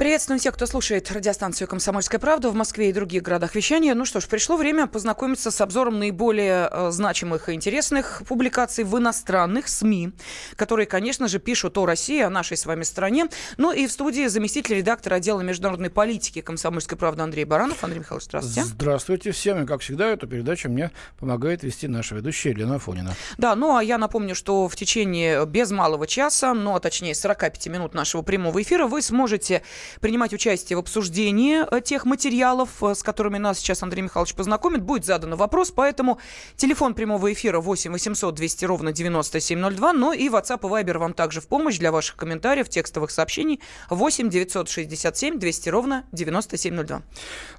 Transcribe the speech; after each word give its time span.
Приветствуем 0.00 0.38
всех, 0.40 0.54
кто 0.54 0.64
слушает 0.64 1.12
радиостанцию 1.12 1.68
«Комсомольская 1.68 2.18
правда» 2.18 2.48
в 2.48 2.54
Москве 2.54 2.88
и 2.88 2.92
других 2.94 3.22
городах 3.22 3.54
вещания. 3.54 3.94
Ну 3.94 4.06
что 4.06 4.22
ж, 4.22 4.28
пришло 4.28 4.56
время 4.56 4.86
познакомиться 4.86 5.50
с 5.50 5.60
обзором 5.60 5.98
наиболее 5.98 6.70
э, 6.72 6.90
значимых 6.90 7.50
и 7.50 7.52
интересных 7.52 8.22
публикаций 8.26 8.84
в 8.84 8.96
иностранных 8.96 9.68
СМИ, 9.68 10.12
которые, 10.56 10.86
конечно 10.86 11.28
же, 11.28 11.38
пишут 11.38 11.76
о 11.76 11.84
России, 11.84 12.18
о 12.22 12.30
нашей 12.30 12.56
с 12.56 12.64
вами 12.64 12.82
стране. 12.82 13.26
Ну 13.58 13.72
и 13.72 13.86
в 13.86 13.92
студии 13.92 14.26
заместитель 14.26 14.76
редактора 14.76 15.16
отдела 15.16 15.42
международной 15.42 15.90
политики 15.90 16.40
«Комсомольской 16.40 16.96
правды» 16.96 17.20
Андрей 17.20 17.44
Баранов. 17.44 17.84
Андрей 17.84 17.98
Михайлович, 17.98 18.24
здравствуйте. 18.24 18.64
Здравствуйте 18.64 19.32
всем. 19.32 19.64
И, 19.64 19.66
как 19.66 19.82
всегда, 19.82 20.06
эту 20.06 20.26
передачу 20.26 20.70
мне 20.70 20.92
помогает 21.18 21.62
вести 21.62 21.88
наша 21.88 22.14
ведущая 22.14 22.52
Елена 22.52 22.76
Афонина. 22.76 23.14
Да, 23.36 23.54
ну 23.54 23.76
а 23.76 23.84
я 23.84 23.98
напомню, 23.98 24.34
что 24.34 24.66
в 24.66 24.76
течение 24.76 25.44
без 25.44 25.70
малого 25.70 26.06
часа, 26.06 26.54
ну 26.54 26.74
а 26.74 26.80
точнее 26.80 27.14
45 27.14 27.66
минут 27.66 27.92
нашего 27.92 28.22
прямого 28.22 28.62
эфира 28.62 28.86
вы 28.86 29.02
сможете 29.02 29.62
принимать 30.00 30.32
участие 30.32 30.76
в 30.76 30.80
обсуждении 30.80 31.64
э, 31.70 31.80
тех 31.80 32.04
материалов, 32.04 32.82
э, 32.82 32.94
с 32.94 33.02
которыми 33.02 33.38
нас 33.38 33.58
сейчас 33.58 33.82
Андрей 33.82 34.02
Михайлович 34.02 34.34
познакомит. 34.34 34.82
Будет 34.82 35.04
задан 35.04 35.34
вопрос, 35.34 35.70
поэтому 35.70 36.18
телефон 36.56 36.94
прямого 36.94 37.32
эфира 37.32 37.60
8 37.60 37.92
800 37.92 38.34
200 38.34 38.64
ровно 38.64 38.92
9702, 38.92 39.92
но 39.92 40.12
и 40.12 40.28
WhatsApp 40.28 40.60
и 40.62 40.84
Viber 40.84 40.98
вам 40.98 41.14
также 41.14 41.40
в 41.40 41.48
помощь 41.48 41.78
для 41.78 41.92
ваших 41.92 42.16
комментариев, 42.16 42.68
текстовых 42.68 43.10
сообщений 43.10 43.60
8 43.88 44.28
967 44.28 45.38
200 45.38 45.68
ровно 45.68 46.04
9702. 46.12 47.02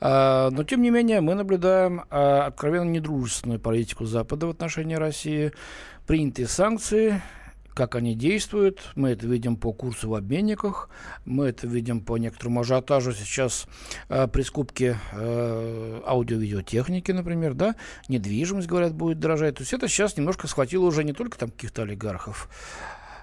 А, 0.00 0.50
но, 0.50 0.64
тем 0.64 0.82
не 0.82 0.90
менее, 0.90 1.20
мы 1.20 1.34
наблюдаем 1.34 2.02
а, 2.10 2.46
откровенно 2.46 2.90
недружественную 2.90 3.60
политику 3.60 4.04
Запада 4.04 4.46
в 4.46 4.50
отношении 4.50 4.96
России. 4.96 5.52
Принятые 6.06 6.48
санкции, 6.48 7.22
как 7.74 7.94
они 7.94 8.14
действуют. 8.14 8.80
Мы 8.94 9.10
это 9.10 9.26
видим 9.26 9.56
по 9.56 9.72
курсу 9.72 10.08
в 10.08 10.14
обменниках, 10.14 10.90
мы 11.24 11.46
это 11.46 11.66
видим 11.66 12.00
по 12.00 12.18
некоторому 12.18 12.60
ажиотажу 12.60 13.12
сейчас 13.12 13.66
э, 14.08 14.28
при 14.28 14.42
скупке 14.42 14.98
э, 15.12 16.00
аудио-видеотехники, 16.06 17.12
например, 17.12 17.54
да, 17.54 17.76
недвижимость, 18.08 18.68
говорят, 18.68 18.94
будет 18.94 19.18
дорожать. 19.18 19.56
То 19.56 19.62
есть 19.62 19.72
это 19.72 19.88
сейчас 19.88 20.16
немножко 20.16 20.46
схватило 20.46 20.84
уже 20.84 21.04
не 21.04 21.12
только 21.12 21.38
там 21.38 21.50
каких-то 21.50 21.82
олигархов, 21.82 22.48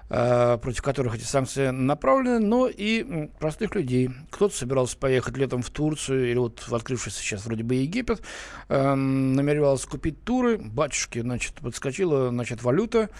э, 0.08 0.58
против 0.60 0.82
которых 0.82 1.14
эти 1.14 1.24
санкции 1.24 1.70
направлены, 1.70 2.40
но 2.40 2.66
и 2.68 3.28
простых 3.38 3.74
людей. 3.74 4.10
Кто-то 4.30 4.54
собирался 4.56 4.96
поехать 4.96 5.36
летом 5.36 5.62
в 5.62 5.70
Турцию 5.70 6.30
или 6.30 6.38
вот 6.38 6.66
в 6.66 6.74
открывшийся 6.74 7.20
сейчас 7.20 7.46
вроде 7.46 7.62
бы 7.62 7.76
Египет, 7.76 8.22
э, 8.68 8.94
намеревался 8.94 9.88
купить 9.88 10.24
туры, 10.24 10.58
батюшки, 10.58 11.20
значит, 11.20 11.54
подскочила, 11.54 12.30
значит, 12.30 12.62
валюта, 12.62 13.10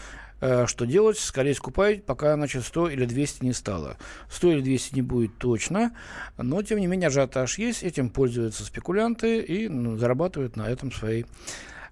что 0.40 0.84
делать? 0.84 1.18
Скорее 1.18 1.54
скупать, 1.54 2.04
пока, 2.04 2.34
значит, 2.34 2.64
100 2.64 2.90
или 2.90 3.04
200 3.04 3.44
не 3.44 3.52
стало. 3.52 3.96
100 4.30 4.52
или 4.52 4.60
200 4.62 4.94
не 4.94 5.02
будет 5.02 5.38
точно, 5.38 5.94
но, 6.36 6.62
тем 6.62 6.78
не 6.78 6.86
менее, 6.86 7.08
ажиотаж 7.08 7.58
есть, 7.58 7.82
этим 7.82 8.10
пользуются 8.10 8.64
спекулянты 8.64 9.40
и 9.40 9.68
ну, 9.68 9.96
зарабатывают 9.96 10.56
на 10.56 10.68
этом 10.68 10.92
свои 10.92 11.24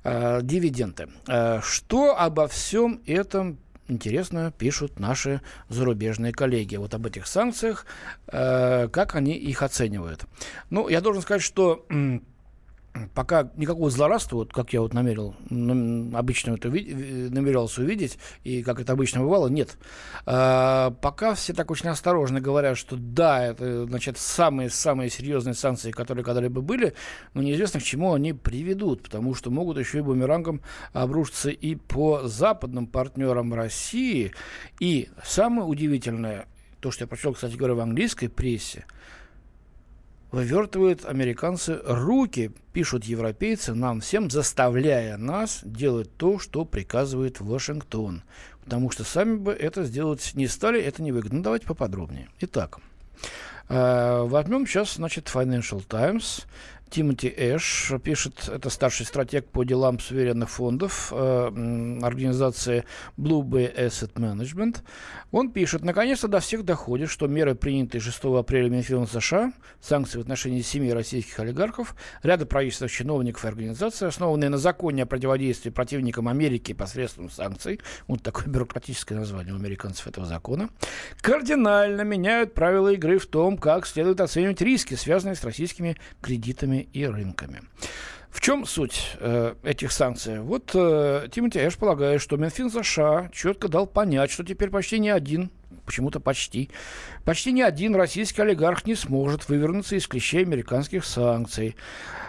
э, 0.05 0.41
дивиденды. 0.43 1.09
Э, 1.27 1.61
что 1.63 2.19
обо 2.19 2.49
всем 2.49 3.01
этом 3.07 3.59
интересно 3.89 4.53
пишут 4.57 5.01
наши 5.01 5.41
зарубежные 5.69 6.33
коллеги. 6.33 6.77
Вот 6.77 6.95
об 6.95 7.07
этих 7.07 7.27
санкциях, 7.27 7.87
э, 8.29 8.89
как 8.89 9.15
они 9.15 9.33
их 9.33 9.63
оценивают. 9.63 10.25
Ну, 10.71 10.89
я 10.89 11.01
должен 11.01 11.23
сказать, 11.23 11.43
что 11.43 11.87
пока 13.15 13.51
никакого 13.57 13.91
злорадства, 13.91 14.37
вот 14.37 14.53
как 14.53 14.73
я 14.73 14.81
вот 14.81 14.95
намерил, 14.95 15.35
обычно 15.51 16.55
это 16.55 16.69
намерялся 16.69 17.83
увидеть, 17.83 18.19
и 18.45 18.63
как 18.63 18.81
это 18.81 18.93
обычно 18.93 19.21
бывало, 19.21 19.49
нет. 19.49 19.77
А, 20.27 20.91
пока 21.03 21.35
все 21.35 21.53
так 21.53 21.71
очень 21.71 21.89
осторожно 21.89 22.41
говорят, 22.41 22.77
что 22.77 22.97
да, 22.97 23.45
это, 23.45 23.87
значит, 23.87 24.19
самые-самые 24.19 25.11
серьезные 25.11 25.55
санкции, 25.55 25.91
которые 25.91 26.25
когда-либо 26.25 26.61
были, 26.61 26.95
но 27.35 27.43
неизвестно, 27.43 27.81
к 27.81 27.85
чему 27.85 28.15
они 28.15 28.33
приведут, 28.33 29.03
потому 29.03 29.35
что 29.35 29.51
могут 29.51 29.79
еще 29.79 29.99
и 29.99 30.03
бумерангом 30.03 30.63
обрушиться 30.93 31.51
и 31.51 31.75
по 31.75 32.23
западным 32.25 32.87
партнерам 32.87 33.55
России. 33.55 34.33
И 34.81 35.09
самое 35.25 35.67
удивительное, 35.67 36.47
то, 36.81 36.91
что 36.91 37.05
я 37.05 37.09
прочел, 37.09 37.35
кстати 37.35 37.57
говоря, 37.57 37.75
в 37.75 37.81
английской 37.81 38.29
прессе, 38.29 38.85
вывертывают 40.31 41.05
американцы 41.05 41.81
руки, 41.85 42.53
пишут 42.73 43.05
европейцы 43.05 43.75
нам 43.75 44.01
всем, 44.01 44.31
заставляя 44.31 45.17
нас 45.17 45.61
делать 45.65 46.15
то, 46.17 46.39
что 46.39 46.65
приказывает 46.65 47.41
Вашингтон. 47.41 48.23
Потому 48.65 48.91
что 48.91 49.05
сами 49.05 49.37
бы 49.37 49.53
это 49.53 49.85
сделать 49.85 50.33
не 50.35 50.47
стали, 50.47 50.81
это 50.81 51.03
невыгодно. 51.03 51.39
Ну, 51.39 51.45
давайте 51.45 51.67
поподробнее. 51.67 52.29
Итак, 52.41 52.79
э, 53.69 54.23
возьмем 54.27 54.67
сейчас, 54.67 54.95
значит, 54.95 55.31
Financial 55.33 55.83
Times. 55.83 56.47
Тимоти 56.91 57.33
Эш 57.37 57.93
пишет, 58.03 58.49
это 58.49 58.71
старший 58.71 59.07
стратег 59.07 59.49
по 59.49 59.65
делам 59.65 59.99
суверенных 59.99 60.49
фондов 60.49 61.13
э, 61.13 61.99
организации 62.03 62.85
Blue 63.17 63.43
Bay 63.43 63.75
Asset 63.75 64.15
Management. 64.15 64.79
Он 65.31 65.51
пишет, 65.51 65.85
наконец-то 65.85 66.29
до 66.29 66.41
всех 66.41 66.65
доходит, 66.65 67.11
что 67.11 67.27
меры, 67.27 67.55
принятые 67.55 68.01
6 68.01 68.25
апреля 68.25 68.71
Минфином 68.71 69.07
США, 69.07 69.53
санкции 69.81 70.19
в 70.19 70.23
отношении 70.23 70.63
семи 70.63 70.93
российских 70.93 71.39
олигархов, 71.41 71.95
ряда 72.23 72.47
правительственных 72.47 72.93
чиновников 72.93 73.45
и 73.45 73.49
организаций, 73.49 74.09
основанные 74.09 74.51
на 74.51 74.59
законе 74.59 75.03
о 75.03 75.07
противодействии 75.07 75.71
противникам 75.71 76.29
Америки 76.29 76.73
посредством 76.73 77.31
санкций, 77.31 77.81
вот 78.07 78.23
такое 78.23 78.47
бюрократическое 78.47 79.19
название 79.19 79.55
у 79.55 79.57
американцев 79.57 80.07
этого 80.07 80.27
закона, 80.27 80.71
кардинально 81.21 82.03
меняют 82.03 82.55
правила 82.55 82.93
игры 82.93 83.19
в 83.19 83.27
том, 83.27 83.59
как 83.59 83.87
следует 83.87 84.21
оценивать 84.21 84.61
риски, 84.63 84.95
связанные 84.95 85.35
с 85.35 85.45
российскими 85.45 85.97
кредитами 86.21 86.78
и 86.81 87.07
рынками. 87.07 87.63
В 88.31 88.41
чем 88.41 88.67
суть 88.67 89.17
э, 89.21 89.55
этих 89.65 89.91
санкций? 89.91 90.41
Вот 90.41 90.71
э, 90.75 91.29
Тимоти 91.33 91.59
Эш 91.59 91.77
полагает, 91.77 92.21
что 92.21 92.37
Минфин 92.37 92.71
США 92.71 93.31
четко 93.33 93.69
дал 93.69 93.87
понять, 93.87 94.31
что 94.31 94.45
теперь 94.45 94.71
почти 94.71 94.99
ни 94.99 95.09
один, 95.09 95.51
почему-то 95.87 96.21
почти, 96.21 96.71
почти 97.25 97.53
ни 97.53 97.63
один 97.63 97.97
российский 97.97 98.43
олигарх 98.43 98.85
не 98.87 98.95
сможет 98.95 99.49
вывернуться 99.49 99.97
из 99.97 100.07
клещей 100.07 100.45
американских 100.45 101.05
санкций. 101.05 101.75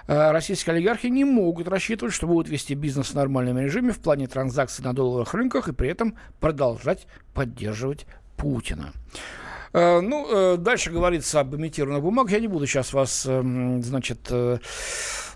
Э, 0.07 0.31
российские 0.31 0.75
олигархи 0.75 1.07
не 1.07 1.25
могут 1.25 1.67
рассчитывать, 1.67 2.13
что 2.13 2.25
будут 2.25 2.49
вести 2.49 2.73
бизнес 2.73 3.09
в 3.09 3.13
нормальном 3.15 3.59
режиме 3.59 3.91
в 3.91 3.99
плане 3.99 4.27
транзакций 4.27 4.83
на 4.83 4.93
долларовых 4.93 5.33
рынках 5.33 5.67
и 5.67 5.73
при 5.73 5.89
этом 5.89 6.17
продолжать 6.39 7.05
поддерживать 7.33 8.07
Путина. 8.37 8.93
Э, 9.73 9.99
ну, 10.01 10.27
э, 10.29 10.57
дальше 10.57 10.91
говорится 10.91 11.39
об 11.39 11.55
имитированных 11.55 12.01
бумагах. 12.01 12.31
Я 12.31 12.39
не 12.39 12.47
буду 12.47 12.65
сейчас 12.65 12.93
вас, 12.93 13.25
эм, 13.25 13.83
значит, 13.83 14.27
э, 14.29 14.57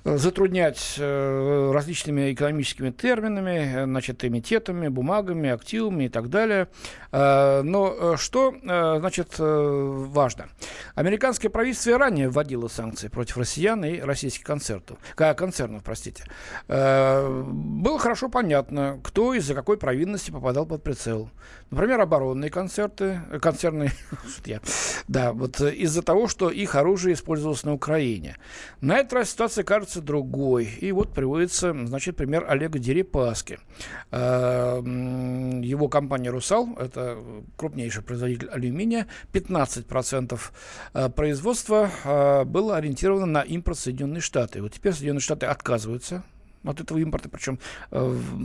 затруднять 0.05 0.95
различными 0.99 2.33
экономическими 2.33 2.91
терминами, 2.91 3.85
значит, 3.85 4.25
эмитетами, 4.25 4.89
бумагами, 4.89 5.49
активами 5.49 6.03
и 6.03 6.09
так 6.09 6.29
далее. 6.29 6.67
Но 7.13 8.17
что, 8.17 8.53
значит, 8.61 9.35
важно? 9.37 10.49
Американское 10.95 11.49
правительство 11.49 11.97
ранее 11.97 12.27
вводило 12.27 12.67
санкции 12.67 13.07
против 13.07 13.37
россиян 13.37 13.85
и 13.85 14.01
российских 14.01 14.43
концертов, 14.43 14.97
концернов, 15.15 15.83
простите. 15.85 16.25
Было 16.67 17.97
хорошо 17.97 18.27
понятно, 18.27 18.99
кто 19.05 19.33
из-за 19.35 19.55
какой 19.55 19.77
провинности 19.77 20.31
попадал 20.31 20.65
под 20.65 20.83
прицел. 20.83 21.29
Например, 21.71 22.01
оборонные 22.01 22.51
концерты, 22.51 23.21
концерны, 23.41 23.89
да, 25.07 25.33
вот 25.33 25.59
из-за 25.61 26.01
того, 26.01 26.27
что 26.27 26.49
их 26.49 26.75
оружие 26.75 27.13
использовалось 27.13 27.63
на 27.63 27.73
Украине. 27.73 28.37
На 28.81 28.97
этот 28.97 29.13
раз 29.13 29.31
ситуация 29.31 29.63
кажется 29.63 30.01
другой. 30.01 30.65
И 30.65 30.91
вот 30.91 31.13
приводится, 31.13 31.75
значит, 31.85 32.15
пример 32.15 32.45
Олега 32.47 32.79
Дерипаски. 32.79 33.59
А, 34.11 34.79
его 34.81 35.87
компания 35.89 36.29
«Русал», 36.29 36.75
это 36.79 37.17
крупнейший 37.57 38.03
производитель 38.03 38.49
алюминия, 38.49 39.07
15% 39.33 40.39
а, 40.93 41.09
производства 41.09 42.43
было 42.45 42.77
ориентировано 42.77 43.25
на 43.25 43.41
импорт 43.41 43.77
Соединенные 43.77 44.21
Штаты. 44.21 44.61
Вот 44.61 44.73
теперь 44.73 44.93
Соединенные 44.93 45.21
Штаты 45.21 45.45
отказываются 45.45 46.23
от 46.63 46.79
этого 46.79 46.97
импорта, 46.97 47.29
причем 47.29 47.59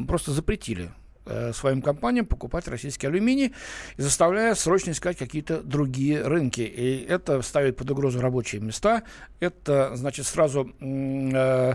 просто 0.06 0.32
запретили 0.32 0.90
э, 1.28 1.52
своим 1.52 1.82
компаниям 1.82 2.26
покупать 2.26 2.68
российский 2.68 3.06
алюминий 3.06 3.54
и 3.96 4.02
заставляя 4.02 4.54
срочно 4.54 4.90
искать 4.92 5.16
какие-то 5.16 5.62
другие 5.62 6.22
рынки. 6.22 6.60
И 6.60 7.04
это 7.08 7.42
ставит 7.42 7.76
под 7.76 7.90
угрозу 7.90 8.20
рабочие 8.20 8.60
места. 8.60 9.02
Это, 9.40 9.92
значит, 9.94 10.26
сразу 10.26 10.72
э, 10.80 11.74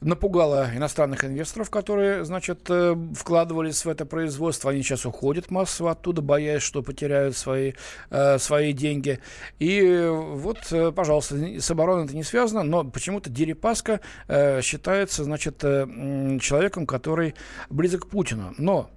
напугало 0.00 0.70
иностранных 0.74 1.24
инвесторов, 1.24 1.70
которые, 1.70 2.24
значит, 2.24 2.66
э, 2.68 2.96
вкладывались 3.14 3.84
в 3.84 3.88
это 3.88 4.06
производство. 4.06 4.70
Они 4.70 4.82
сейчас 4.82 5.06
уходят 5.06 5.50
массово 5.50 5.92
оттуда, 5.92 6.22
боясь, 6.22 6.62
что 6.62 6.82
потеряют 6.82 7.36
свои, 7.36 7.72
э, 8.10 8.38
свои 8.38 8.72
деньги. 8.72 9.18
И 9.58 10.06
вот, 10.10 10.58
э, 10.70 10.92
пожалуйста, 10.92 11.36
с 11.36 11.70
обороной 11.70 12.04
это 12.04 12.14
не 12.14 12.24
связано, 12.24 12.62
но 12.62 12.84
почему-то 12.84 13.30
Дерипаска 13.30 14.00
э, 14.28 14.62
считается, 14.62 15.24
значит, 15.24 15.62
э, 15.64 16.38
человеком, 16.40 16.86
который 16.86 17.34
близок 17.68 18.02
к 18.02 18.08
Путину. 18.08 18.54
Но 18.58 18.89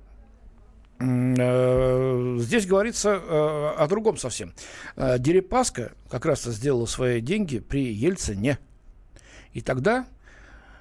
Здесь 1.04 2.66
говорится 2.66 3.10
э, 3.10 3.74
о 3.78 3.88
другом 3.88 4.18
совсем. 4.18 4.54
Э, 4.96 5.20
Дерипаска 5.20 5.92
как 6.10 6.26
раз 6.26 6.44
сделал 6.44 6.88
свои 6.88 7.20
деньги 7.20 7.60
при 7.60 7.92
Ельцине. 7.92 8.58
И 9.52 9.62
тогда 9.62 10.06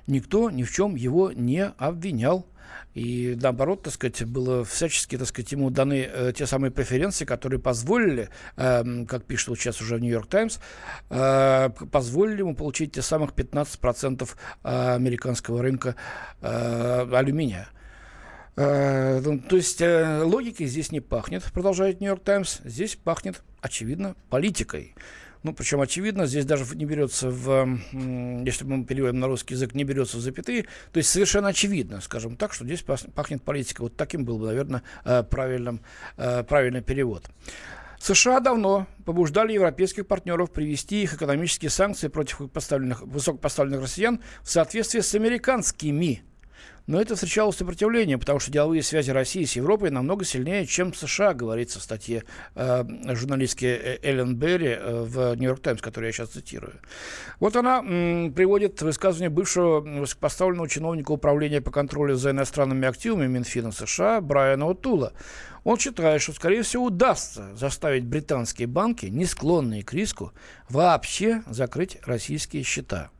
никто 0.06 0.50
ни 0.50 0.62
в 0.62 0.70
чем 0.70 0.94
его 0.94 1.32
не 1.32 1.64
обвинял. 1.64 2.46
И 2.94 3.38
наоборот, 3.40 3.82
так 3.82 3.94
сказать, 3.94 4.24
было 4.24 4.64
всячески, 4.64 5.16
так 5.16 5.26
сказать, 5.26 5.50
ему 5.52 5.70
даны 5.70 6.08
э, 6.12 6.32
те 6.36 6.46
самые 6.46 6.70
преференции, 6.70 7.24
которые 7.24 7.58
позволили, 7.58 8.28
э, 8.56 9.04
как 9.06 9.24
пишет 9.24 9.48
вот 9.48 9.58
сейчас 9.58 9.80
уже 9.80 9.96
в 9.96 10.00
Нью-Йорк 10.00 10.28
Таймс, 10.28 10.58
э, 11.10 11.70
позволили 11.90 12.40
ему 12.40 12.54
получить 12.54 12.92
те 12.92 13.02
самых 13.02 13.32
15% 13.32 14.28
э, 14.62 14.94
американского 14.94 15.62
рынка 15.62 15.96
э, 16.42 17.08
алюминия. 17.12 17.68
Э, 18.56 19.20
ну, 19.20 19.38
то 19.38 19.56
есть 19.56 19.80
э, 19.80 20.22
логикой 20.22 20.66
здесь 20.66 20.92
не 20.92 21.00
пахнет, 21.00 21.42
продолжает 21.52 22.00
Нью-Йорк 22.00 22.22
Таймс, 22.22 22.60
здесь 22.64 22.96
пахнет, 22.96 23.42
очевидно, 23.60 24.14
политикой. 24.28 24.94
Ну, 25.42 25.52
причем, 25.54 25.80
очевидно, 25.80 26.26
здесь 26.26 26.44
даже 26.44 26.64
не 26.76 26.84
берется 26.84 27.28
в, 27.28 27.78
если 28.44 28.64
мы 28.64 28.84
переводим 28.84 29.18
на 29.18 29.26
русский 29.26 29.54
язык, 29.54 29.74
не 29.74 29.82
берется 29.82 30.18
в 30.18 30.20
запятые. 30.20 30.66
То 30.92 30.98
есть 30.98 31.08
совершенно 31.08 31.48
очевидно, 31.48 32.00
скажем 32.00 32.36
так, 32.36 32.52
что 32.52 32.64
здесь 32.64 32.82
пахнет 32.82 33.42
политикой. 33.42 33.82
Вот 33.82 33.96
таким 33.96 34.24
был 34.24 34.38
бы, 34.38 34.46
наверное, 34.46 34.82
э, 35.04 35.24
правильным, 35.24 35.80
правильный 36.16 36.82
перевод. 36.82 37.28
США 37.98 38.38
давно 38.38 38.86
побуждали 39.04 39.52
европейских 39.52 40.06
партнеров 40.06 40.52
привести 40.52 41.02
их 41.02 41.14
экономические 41.14 41.70
санкции 41.70 42.08
против 42.08 42.40
высокопоставленных 42.40 43.82
россиян 43.82 44.20
в 44.42 44.50
соответствии 44.50 45.00
с 45.00 45.14
американскими 45.14 46.22
но 46.86 47.00
это 47.00 47.14
встречало 47.14 47.52
сопротивление, 47.52 48.18
потому 48.18 48.40
что 48.40 48.50
деловые 48.50 48.82
связи 48.82 49.10
России 49.10 49.44
с 49.44 49.54
Европой 49.56 49.90
намного 49.90 50.24
сильнее, 50.24 50.66
чем 50.66 50.92
США, 50.92 51.32
говорится 51.32 51.78
в 51.78 51.82
статье 51.82 52.24
э, 52.54 52.84
журналистки 53.14 53.64
э, 53.66 53.98
Эллен 54.02 54.34
Берри 54.36 54.76
э, 54.78 55.02
в 55.04 55.36
«Нью-Йорк 55.36 55.60
Таймс», 55.60 55.80
которую 55.80 56.08
я 56.08 56.12
сейчас 56.12 56.30
цитирую. 56.30 56.74
Вот 57.38 57.56
она 57.56 57.78
м, 57.78 58.32
приводит 58.32 58.82
высказывание 58.82 59.30
бывшего 59.30 59.80
высокопоставленного 59.80 60.68
чиновника 60.68 61.12
Управления 61.12 61.60
по 61.60 61.70
контролю 61.70 62.16
за 62.16 62.30
иностранными 62.30 62.88
активами 62.88 63.26
Минфина 63.26 63.70
США 63.70 64.20
Брайана 64.20 64.66
Утула. 64.66 65.12
Он 65.64 65.78
считает, 65.78 66.20
что, 66.20 66.32
скорее 66.32 66.62
всего, 66.62 66.86
удастся 66.86 67.54
заставить 67.54 68.04
британские 68.04 68.66
банки, 68.66 69.06
не 69.06 69.26
склонные 69.26 69.84
к 69.84 69.92
риску, 69.92 70.32
вообще 70.68 71.42
закрыть 71.46 71.98
российские 72.04 72.64
счета. 72.64 73.10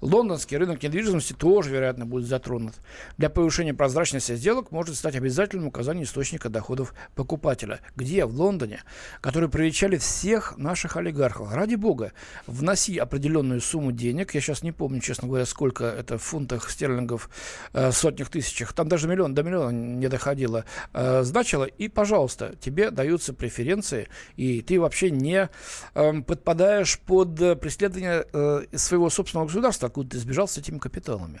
Лондонский 0.00 0.56
рынок 0.56 0.82
недвижимости 0.82 1.32
тоже, 1.32 1.70
вероятно, 1.70 2.06
будет 2.06 2.26
затронут. 2.26 2.74
Для 3.16 3.30
повышения 3.30 3.74
прозрачности 3.74 4.34
сделок 4.36 4.70
может 4.70 4.96
стать 4.96 5.16
обязательным 5.16 5.66
указание 5.66 6.04
источника 6.04 6.48
доходов 6.48 6.94
покупателя. 7.14 7.80
Где? 7.96 8.24
В 8.24 8.34
Лондоне, 8.34 8.82
которые 9.20 9.48
привечали 9.50 9.96
всех 9.96 10.56
наших 10.58 10.96
олигархов. 10.96 11.52
Ради 11.52 11.76
бога, 11.76 12.12
вноси 12.46 12.98
определенную 12.98 13.60
сумму 13.60 13.92
денег, 13.92 14.34
я 14.34 14.40
сейчас 14.40 14.62
не 14.62 14.72
помню, 14.72 15.00
честно 15.00 15.28
говоря, 15.28 15.46
сколько 15.46 15.84
это 15.84 16.18
в 16.18 16.22
фунтах 16.22 16.70
стерлингов, 16.70 17.30
э, 17.72 17.92
сотнях 17.92 18.28
тысячах, 18.28 18.72
там 18.72 18.88
даже 18.88 19.08
миллион, 19.08 19.34
до 19.34 19.42
миллиона 19.42 19.70
не 19.70 20.08
доходило, 20.08 20.64
э, 20.92 21.22
значило, 21.22 21.64
и, 21.64 21.88
пожалуйста, 21.88 22.54
тебе 22.60 22.90
даются 22.90 23.32
преференции, 23.32 24.08
и 24.36 24.60
ты 24.60 24.80
вообще 24.80 25.10
не 25.10 25.48
э, 25.94 26.22
подпадаешь 26.22 26.98
под 26.98 27.60
преследование 27.60 28.26
э, 28.32 28.64
своего 28.72 29.10
собственного 29.10 29.46
государства, 29.54 29.86
откуда 29.86 30.10
ты 30.10 30.18
сбежал 30.18 30.48
с 30.48 30.58
этими 30.58 30.78
капиталами. 30.78 31.40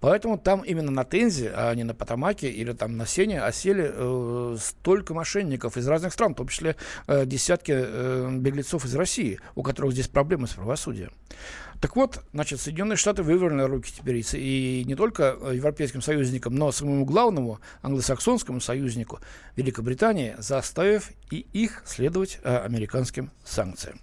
Поэтому 0.00 0.36
там 0.36 0.62
именно 0.62 0.90
на 0.90 1.04
Тензе, 1.04 1.52
а 1.54 1.72
не 1.74 1.84
на 1.84 1.94
Потамаке 1.94 2.50
или 2.50 2.72
там 2.72 2.96
на 2.96 3.06
Сене 3.06 3.40
осели 3.40 3.88
э, 3.94 4.56
столько 4.58 5.14
мошенников 5.14 5.76
из 5.76 5.86
разных 5.86 6.12
стран, 6.12 6.34
в 6.34 6.38
том 6.38 6.48
числе 6.48 6.76
э, 7.06 7.24
десятки 7.24 7.72
э, 7.72 8.36
беглецов 8.36 8.84
из 8.84 8.94
России, 8.96 9.38
у 9.54 9.62
которых 9.62 9.92
здесь 9.92 10.08
проблемы 10.08 10.48
с 10.48 10.54
правосудием. 10.54 11.12
Так 11.80 11.96
вот, 11.96 12.20
значит, 12.32 12.60
Соединенные 12.60 12.96
Штаты 12.96 13.22
вывернули 13.22 13.62
руки 13.62 13.92
теперь 13.96 14.24
и 14.34 14.84
не 14.86 14.94
только 14.94 15.36
европейским 15.52 16.02
союзникам, 16.02 16.54
но 16.54 16.72
своему 16.72 17.04
главному 17.04 17.60
англосаксонскому 17.82 18.60
союзнику 18.60 19.20
Великобритании, 19.56 20.34
заставив 20.38 21.10
и 21.30 21.46
их 21.52 21.82
следовать 21.86 22.40
э, 22.42 22.56
американским 22.56 23.30
санкциям. 23.44 24.00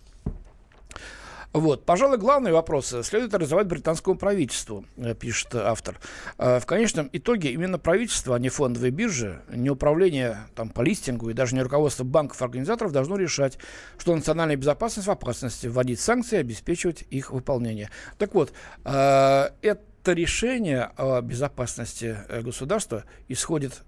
Вот. 1.51 1.83
Пожалуй, 1.83 2.19
главный 2.19 2.51
вопрос 2.51 2.93
следует 3.01 3.33
реализовать 3.33 3.65
британскому 3.65 4.15
правительству, 4.17 4.85
э, 4.97 5.15
пишет 5.15 5.55
автор. 5.55 5.99
Э, 6.37 6.59
в 6.59 6.65
конечном 6.67 7.09
итоге 7.11 7.51
именно 7.51 7.79
правительство, 7.79 8.35
а 8.35 8.39
не 8.39 8.49
фондовые 8.49 8.91
биржи, 8.91 9.41
не 9.49 9.71
управление 9.71 10.37
там, 10.53 10.69
по 10.69 10.81
листингу 10.81 11.29
и 11.31 11.33
даже 11.33 11.55
не 11.55 11.63
руководство 11.63 12.03
банков-организаторов 12.03 12.91
должно 12.91 13.15
решать, 13.17 13.57
что 13.97 14.15
национальная 14.15 14.57
безопасность 14.57 15.07
в 15.07 15.11
опасности, 15.11 15.65
вводить 15.65 15.99
санкции 15.99 16.37
и 16.37 16.41
обеспечивать 16.41 17.03
их 17.09 17.31
выполнение. 17.31 17.89
Так 18.19 18.35
вот, 18.35 18.53
э, 18.85 19.49
это 19.61 20.13
решение 20.13 20.91
о 20.97 21.21
безопасности 21.21 22.17
государства 22.41 23.05
исходит 23.27 23.81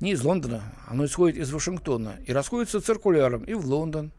не 0.00 0.12
из 0.12 0.22
Лондона, 0.22 0.62
оно 0.86 1.04
исходит 1.04 1.36
из 1.36 1.52
Вашингтона 1.52 2.16
и 2.24 2.32
расходится 2.32 2.80
циркуляром 2.80 3.42
и 3.42 3.54
в 3.54 3.66
Лондон, 3.66 4.12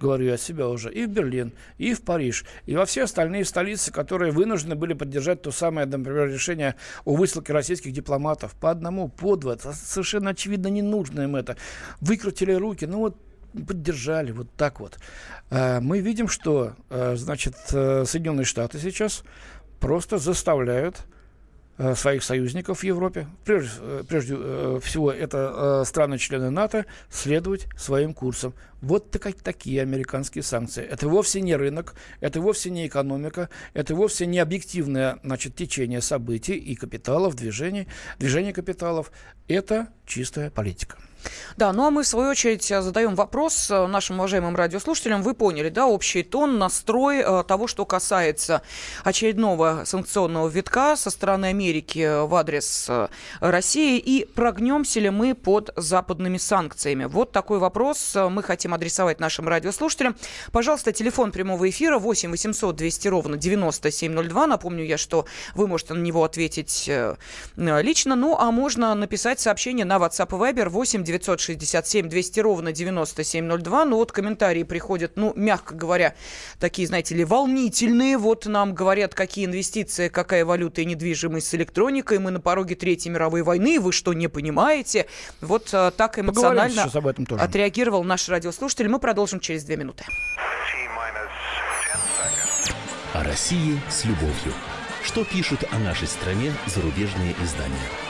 говорю 0.00 0.26
я 0.26 0.36
себя 0.36 0.68
уже, 0.68 0.92
и 0.92 1.06
в 1.06 1.10
Берлин, 1.10 1.52
и 1.78 1.94
в 1.94 2.02
Париж, 2.02 2.44
и 2.66 2.74
во 2.74 2.86
все 2.86 3.04
остальные 3.04 3.44
столицы, 3.44 3.92
которые 3.92 4.32
вынуждены 4.32 4.74
были 4.74 4.94
поддержать 4.94 5.42
то 5.42 5.52
самое, 5.52 5.86
например, 5.86 6.28
решение 6.28 6.74
о 7.04 7.14
высылке 7.14 7.52
российских 7.52 7.92
дипломатов 7.92 8.54
по 8.54 8.70
одному, 8.70 9.08
по 9.08 9.36
два. 9.36 9.56
Совершенно 9.58 10.30
очевидно 10.30 10.68
не 10.68 10.82
нужно 10.82 11.22
им 11.22 11.36
это. 11.36 11.56
Выкрутили 12.00 12.52
руки, 12.52 12.84
ну 12.86 12.98
вот 12.98 13.16
поддержали, 13.66 14.32
вот 14.32 14.48
так 14.56 14.80
вот. 14.80 14.98
А, 15.50 15.80
мы 15.80 16.00
видим, 16.00 16.28
что, 16.28 16.74
а, 16.88 17.14
значит, 17.16 17.54
э, 17.72 18.04
Соединенные 18.06 18.44
Штаты 18.44 18.78
сейчас 18.78 19.24
просто 19.80 20.18
заставляют 20.18 20.96
Э, 20.98 21.19
своих 21.94 22.22
союзников 22.22 22.80
в 22.80 22.84
Европе, 22.84 23.26
прежде, 23.44 23.70
э, 23.80 24.04
прежде 24.08 24.36
э, 24.38 24.80
всего 24.82 25.10
это 25.10 25.82
страны-члены 25.84 26.50
НАТО, 26.50 26.86
следовать 27.10 27.66
своим 27.76 28.14
курсам. 28.14 28.54
Вот 28.80 29.10
так, 29.10 29.34
такие 29.34 29.82
американские 29.82 30.42
санкции. 30.42 30.82
Это 30.82 31.08
вовсе 31.08 31.40
не 31.40 31.54
рынок, 31.56 31.94
это 32.20 32.40
вовсе 32.40 32.70
не 32.70 32.86
экономика, 32.86 33.48
это 33.74 33.94
вовсе 33.94 34.26
не 34.26 34.38
объективное 34.38 35.18
значит, 35.22 35.54
течение 35.54 36.00
событий 36.00 36.54
и 36.54 36.74
капиталов, 36.74 37.34
движений, 37.34 37.88
движение 38.18 38.52
капиталов. 38.52 39.12
Это 39.48 39.88
чистая 40.06 40.50
политика. 40.50 40.96
Да, 41.56 41.72
ну 41.72 41.86
а 41.86 41.90
мы, 41.90 42.02
в 42.02 42.06
свою 42.06 42.30
очередь, 42.30 42.70
э, 42.70 42.80
задаем 42.80 43.14
вопрос 43.14 43.70
э, 43.70 43.86
нашим 43.86 44.16
уважаемым 44.16 44.56
радиослушателям. 44.56 45.22
Вы 45.22 45.34
поняли, 45.34 45.68
да, 45.68 45.86
общий 45.86 46.22
тон, 46.22 46.58
настрой 46.58 47.18
э, 47.18 47.44
того, 47.46 47.66
что 47.66 47.84
касается 47.84 48.62
очередного 49.04 49.82
санкционного 49.84 50.48
витка 50.48 50.96
со 50.96 51.10
стороны 51.10 51.46
Америки 51.46 52.24
в 52.26 52.34
адрес 52.34 52.88
России, 53.40 53.98
и 53.98 54.24
прогнемся 54.24 55.00
ли 55.00 55.10
мы 55.10 55.34
под 55.34 55.70
западными 55.76 56.38
санкциями? 56.38 57.04
Вот 57.04 57.32
такой 57.32 57.58
вопрос 57.58 58.16
мы 58.30 58.42
хотим 58.42 58.74
адресовать 58.74 59.20
нашим 59.20 59.48
радиослушателям. 59.48 60.16
Пожалуйста, 60.52 60.92
телефон 60.92 61.32
прямого 61.32 61.68
эфира 61.68 61.98
8 61.98 62.30
800 62.30 62.76
200 62.76 63.08
ровно 63.08 63.36
9702. 63.36 64.46
Напомню 64.46 64.84
я, 64.84 64.96
что 64.96 65.26
вы 65.54 65.66
можете 65.66 65.94
на 65.94 66.00
него 66.00 66.24
ответить 66.24 66.90
лично, 67.56 68.16
ну 68.16 68.36
а 68.38 68.50
можно 68.50 68.94
написать 68.94 69.40
сообщение 69.40 69.84
на 69.84 69.96
WhatsApp 69.96 70.28
и 70.28 70.52
Viber 70.52 70.68
8 70.68 71.04
967 71.10 72.08
200 72.08 72.40
ровно 72.40 72.72
9702. 72.72 73.84
Ну 73.84 73.96
вот 73.96 74.12
комментарии 74.12 74.62
приходят, 74.62 75.12
ну, 75.16 75.32
мягко 75.34 75.74
говоря, 75.74 76.14
такие, 76.58 76.86
знаете 76.86 77.14
ли, 77.14 77.24
волнительные. 77.24 78.16
Вот 78.18 78.46
нам 78.46 78.74
говорят, 78.74 79.14
какие 79.14 79.46
инвестиции, 79.46 80.08
какая 80.08 80.44
валюта 80.44 80.82
и 80.82 80.84
недвижимость 80.84 81.48
с 81.48 81.54
электроникой. 81.54 82.18
Мы 82.18 82.30
на 82.30 82.40
пороге 82.40 82.74
Третьей 82.74 83.10
мировой 83.10 83.42
войны. 83.42 83.80
Вы 83.80 83.92
что, 83.92 84.12
не 84.12 84.28
понимаете? 84.28 85.06
Вот 85.40 85.70
а, 85.72 85.90
так 85.90 86.18
эмоционально 86.18 86.84
об 86.92 87.06
этом 87.06 87.26
тоже. 87.26 87.42
отреагировал 87.42 88.04
наш 88.04 88.28
радиослушатель. 88.28 88.88
Мы 88.88 88.98
продолжим 88.98 89.40
через 89.40 89.64
две 89.64 89.76
минуты. 89.76 90.04
О 93.12 93.24
России 93.24 93.80
с 93.90 94.04
любовью. 94.04 94.54
Что 95.02 95.24
пишут 95.24 95.64
о 95.72 95.78
нашей 95.78 96.06
стране 96.06 96.52
зарубежные 96.66 97.34
издания? 97.42 98.09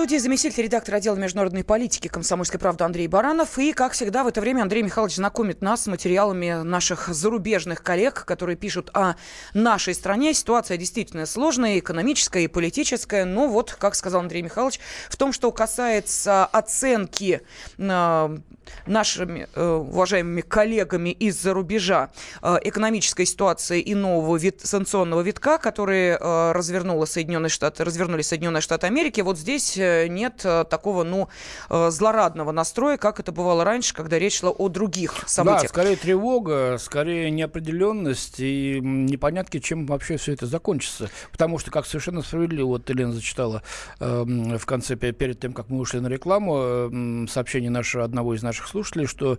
Студии 0.00 0.16
заместитель 0.16 0.62
редактора 0.62 0.96
отдела 0.96 1.16
международной 1.16 1.62
политики 1.62 2.08
«Комсомольской 2.08 2.58
правды» 2.58 2.84
Андрей 2.84 3.06
Баранов. 3.06 3.58
И, 3.58 3.74
как 3.74 3.92
всегда, 3.92 4.24
в 4.24 4.28
это 4.28 4.40
время 4.40 4.62
Андрей 4.62 4.82
Михайлович 4.82 5.16
знакомит 5.16 5.60
нас 5.60 5.82
с 5.82 5.86
материалами 5.88 6.62
наших 6.62 7.08
зарубежных 7.08 7.82
коллег, 7.82 8.24
которые 8.24 8.56
пишут 8.56 8.88
о 8.94 9.16
нашей 9.52 9.92
стране. 9.92 10.32
Ситуация 10.32 10.78
действительно 10.78 11.26
сложная, 11.26 11.78
экономическая 11.78 12.44
и 12.44 12.48
политическая. 12.48 13.26
Но 13.26 13.46
вот, 13.46 13.76
как 13.78 13.94
сказал 13.94 14.22
Андрей 14.22 14.40
Михайлович, 14.40 14.80
в 15.10 15.18
том, 15.18 15.34
что 15.34 15.52
касается 15.52 16.46
оценки 16.46 17.42
э, 17.76 18.38
нашими 18.86 19.48
э, 19.54 19.62
уважаемыми 19.62 20.40
коллегами 20.40 21.10
из-за 21.10 21.52
рубежа 21.52 22.08
э, 22.40 22.56
экономической 22.62 23.26
ситуации 23.26 23.82
и 23.82 23.94
нового 23.94 24.38
вид, 24.38 24.62
санкционного 24.64 25.20
витка, 25.20 25.58
который 25.58 26.16
развернула 26.16 27.04
Соединенные 27.04 27.50
Штаты, 27.50 27.84
развернули 27.84 28.22
Соединенные 28.22 28.62
Штаты 28.62 28.86
Америки, 28.86 29.20
вот 29.20 29.36
здесь 29.38 29.76
э, 29.90 30.08
нет 30.08 30.40
э, 30.44 30.64
такого, 30.64 31.04
ну, 31.04 31.28
э, 31.68 31.90
злорадного 31.90 32.52
настроя, 32.52 32.96
как 32.96 33.20
это 33.20 33.32
бывало 33.32 33.64
раньше, 33.64 33.94
когда 33.94 34.18
речь 34.18 34.38
шла 34.38 34.50
о 34.50 34.68
других 34.68 35.24
событиях. 35.26 35.62
Да, 35.62 35.68
скорее 35.68 35.96
тревога, 35.96 36.76
скорее 36.78 37.30
неопределенность 37.30 38.40
и 38.40 38.80
непонятки, 38.80 39.58
чем 39.58 39.86
вообще 39.86 40.16
все 40.16 40.32
это 40.32 40.46
закончится. 40.46 41.10
Потому 41.32 41.58
что, 41.58 41.70
как 41.70 41.86
совершенно 41.86 42.22
справедливо, 42.22 42.66
вот 42.68 42.88
Елена 42.88 43.12
зачитала 43.12 43.62
э, 43.98 44.24
в 44.58 44.66
конце, 44.66 44.96
перед 44.96 45.40
тем, 45.40 45.52
как 45.52 45.68
мы 45.68 45.80
ушли 45.80 46.00
на 46.00 46.08
рекламу, 46.08 46.56
э, 46.58 47.26
сообщение 47.28 47.70
нашего, 47.70 48.04
одного 48.04 48.34
из 48.34 48.42
наших 48.42 48.68
слушателей, 48.68 49.06
что 49.06 49.38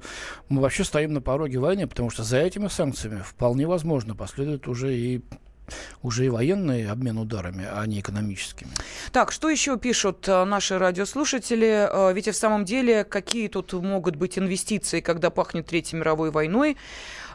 мы 0.49 0.61
вообще 0.61 0.83
стоим 0.83 1.13
на 1.13 1.21
пороге 1.21 1.59
войны, 1.59 1.87
потому 1.87 2.09
что 2.09 2.23
за 2.23 2.37
этими 2.37 2.67
санкциями 2.67 3.21
вполне 3.21 3.67
возможно 3.67 4.15
последует 4.15 4.67
уже 4.67 4.95
и 4.95 5.21
уже 6.03 6.25
и 6.25 6.29
военный 6.29 6.87
обмен 6.87 7.17
ударами, 7.17 7.67
а 7.71 7.85
не 7.85 7.99
экономическими. 7.99 8.71
Так, 9.11 9.31
что 9.31 9.49
еще 9.49 9.77
пишут 9.77 10.27
э, 10.27 10.43
наши 10.45 10.77
радиослушатели? 10.77 11.87
Э, 11.91 12.13
ведь 12.13 12.27
в 12.27 12.35
самом 12.35 12.65
деле, 12.65 13.03
какие 13.03 13.47
тут 13.47 13.73
могут 13.73 14.15
быть 14.15 14.37
инвестиции, 14.37 15.01
когда 15.01 15.29
пахнет 15.29 15.67
Третьей 15.67 15.99
мировой 15.99 16.31
войной? 16.31 16.77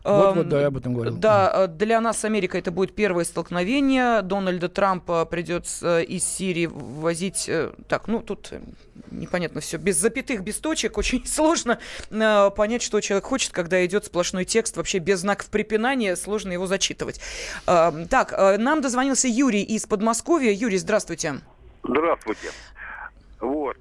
Вот, 0.07 0.37
вот, 0.37 0.49
да, 0.49 0.61
я 0.61 0.67
об 0.69 0.77
этом 0.77 0.95
говорил. 0.95 1.17
Да, 1.17 1.53
э, 1.53 1.67
для 1.67 2.01
нас 2.01 2.25
Америка 2.25 2.57
это 2.57 2.71
будет 2.71 2.95
первое 2.95 3.25
столкновение. 3.25 4.23
Дональда 4.23 4.69
Трампа 4.69 5.25
придется 5.25 6.01
из 6.01 6.25
Сирии 6.25 6.67
возить... 6.67 7.51
Так, 7.89 8.07
ну 8.07 8.21
тут 8.21 8.53
непонятно 9.11 9.61
все. 9.61 9.79
Без 9.79 9.97
запятых, 9.97 10.43
без 10.43 10.59
точек. 10.59 10.97
Очень 10.99 11.27
сложно 11.27 11.81
понять, 12.11 12.83
что 12.83 13.01
человек 13.01 13.25
хочет, 13.25 13.53
когда 13.53 13.85
идет 13.85 14.05
сплошной 14.05 14.45
текст. 14.45 14.77
Вообще 14.77 14.99
без 14.99 15.21
знаков 15.21 15.51
препинания 15.51 16.15
сложно 16.15 16.53
его 16.53 16.67
зачитывать. 16.67 17.21
Так, 17.65 18.33
нам 18.59 18.81
дозвонился 18.81 19.27
Юрий 19.29 19.63
из 19.63 19.87
Подмосковья. 19.87 20.53
Юрий, 20.53 20.79
здравствуйте. 20.79 21.41
Здравствуйте. 21.83 22.51
Вот, 23.41 23.77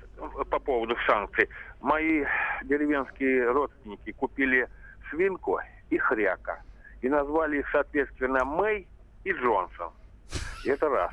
по 0.50 0.60
поводу 0.60 0.96
санкций. 1.08 1.50
Мои 1.82 2.24
деревенские 2.64 3.52
родственники 3.52 4.12
купили 4.12 4.68
свинку 5.10 5.60
и 5.90 5.98
хряка. 5.98 6.62
И 7.02 7.10
назвали 7.10 7.60
их, 7.60 7.66
соответственно, 7.72 8.44
Мэй 8.46 8.88
и 9.24 9.32
Джонсон. 9.32 9.92
Это 10.66 10.90
раз. 10.90 11.12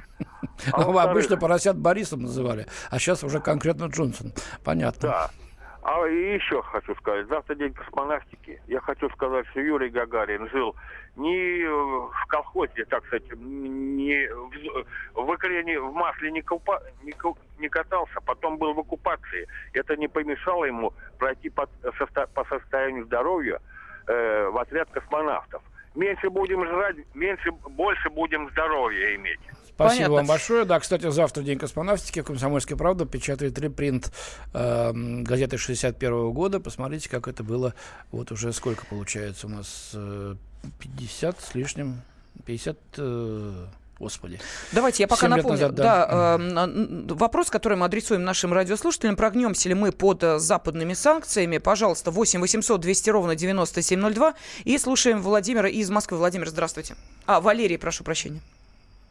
А 0.72 0.84
ну, 0.84 0.98
обычно 0.98 1.36
поросят 1.36 1.76
Борисом 1.76 2.22
называли, 2.22 2.66
а 2.90 2.98
сейчас 2.98 3.24
уже 3.24 3.40
конкретно 3.40 3.86
Джонсон. 3.86 4.32
Понятно. 4.64 5.08
Да. 5.08 5.30
А 5.82 6.06
еще 6.06 6.62
хочу 6.62 6.94
сказать, 6.94 7.26
завтра 7.26 7.56
день 7.56 7.74
космонавтики. 7.74 8.62
Я 8.68 8.80
хочу 8.80 9.10
сказать, 9.10 9.44
что 9.48 9.60
Юрий 9.60 9.90
Гагарин 9.90 10.48
жил 10.48 10.76
не 11.16 11.66
в 11.66 12.26
колхозе, 12.28 12.84
так 12.84 13.04
сказать, 13.06 13.24
не 13.36 14.28
в, 14.28 15.20
в 15.20 15.34
икре, 15.34 15.80
в 15.80 15.92
масле 15.92 16.30
не, 16.30 16.40
купа, 16.40 16.80
не, 17.02 17.12
не 17.58 17.68
катался, 17.68 18.20
потом 18.24 18.58
был 18.58 18.74
в 18.74 18.78
оккупации. 18.78 19.48
Это 19.72 19.96
не 19.96 20.06
помешало 20.06 20.66
ему 20.66 20.94
пройти 21.18 21.50
по, 21.50 21.66
по 21.66 22.44
состоянию 22.44 23.04
здоровья 23.04 23.60
э, 24.06 24.48
в 24.48 24.58
отряд 24.58 24.90
космонавтов. 24.90 25.62
Меньше 25.94 26.30
будем 26.30 26.64
жрать, 26.66 26.96
меньше, 27.14 27.50
больше 27.52 28.08
будем 28.10 28.48
здоровья 28.50 29.14
иметь. 29.16 29.40
Спасибо 29.74 29.88
Понятно. 29.88 30.14
вам 30.14 30.26
большое. 30.26 30.64
Да, 30.64 30.80
кстати, 30.80 31.10
завтра 31.10 31.42
День 31.42 31.58
космонавтики. 31.58 32.22
Комсомольская 32.22 32.78
правда 32.78 33.04
печатает 33.06 33.58
репринт 33.58 34.12
э, 34.54 34.92
газеты 34.94 35.58
61 35.58 36.12
-го 36.12 36.32
года. 36.32 36.60
Посмотрите, 36.60 37.10
как 37.10 37.28
это 37.28 37.42
было. 37.42 37.74
Вот 38.10 38.30
уже 38.32 38.52
сколько 38.52 38.86
получается 38.86 39.46
у 39.46 39.50
нас? 39.50 39.92
Э, 39.94 40.34
50 40.78 41.40
с 41.40 41.54
лишним. 41.54 42.02
50... 42.46 42.78
Э, 42.98 43.66
Господи. 44.02 44.40
Давайте 44.72 45.04
я 45.04 45.06
пока 45.06 45.28
напомню. 45.28 45.52
Назад, 45.52 45.74
да. 45.76 46.36
Да, 46.38 46.66
э, 46.66 47.14
вопрос, 47.14 47.50
который 47.50 47.78
мы 47.78 47.86
адресуем 47.86 48.24
нашим 48.24 48.52
радиослушателям. 48.52 49.14
Прогнемся 49.14 49.68
ли 49.68 49.76
мы 49.76 49.92
под 49.92 50.24
э, 50.24 50.38
западными 50.40 50.94
санкциями? 50.94 51.58
Пожалуйста, 51.58 52.10
8 52.10 52.40
800 52.40 52.80
200 52.80 53.10
ровно 53.10 53.36
9702. 53.36 54.34
И 54.64 54.76
слушаем 54.78 55.22
Владимира 55.22 55.68
из 55.68 55.88
Москвы. 55.88 56.18
Владимир, 56.18 56.48
здравствуйте. 56.48 56.96
А, 57.26 57.40
Валерий, 57.40 57.78
прошу 57.78 58.02
прощения. 58.02 58.40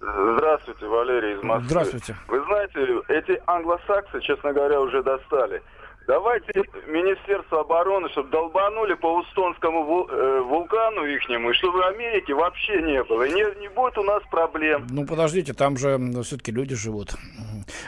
Здравствуйте, 0.01 0.85
Валерий 0.85 1.37
из 1.37 1.43
Москвы. 1.43 1.69
Здравствуйте. 1.69 2.17
Вы 2.27 2.43
знаете, 2.43 3.01
эти 3.07 3.41
англосаксы, 3.47 4.19
честно 4.19 4.51
говоря, 4.51 4.81
уже 4.81 5.01
достали. 5.03 5.61
Давайте 6.07 6.63
Министерство 6.87 7.61
обороны, 7.61 8.09
чтобы 8.09 8.29
долбанули 8.29 8.95
по 8.95 9.19
Устонскому 9.19 9.83
вул, 9.83 10.07
э, 10.09 10.41
вулкану 10.41 11.05
ихнему, 11.05 11.51
и 11.51 11.53
чтобы 11.53 11.85
Америки 11.85 12.31
вообще 12.31 12.81
не 12.81 13.03
было. 13.03 13.23
И 13.23 13.31
не, 13.33 13.59
не 13.61 13.69
будет 13.69 13.97
у 13.97 14.03
нас 14.03 14.21
проблем. 14.31 14.87
Ну, 14.89 15.05
подождите, 15.05 15.53
там 15.53 15.77
же 15.77 15.99
все-таки 16.23 16.51
люди 16.51 16.75
живут. 16.75 17.15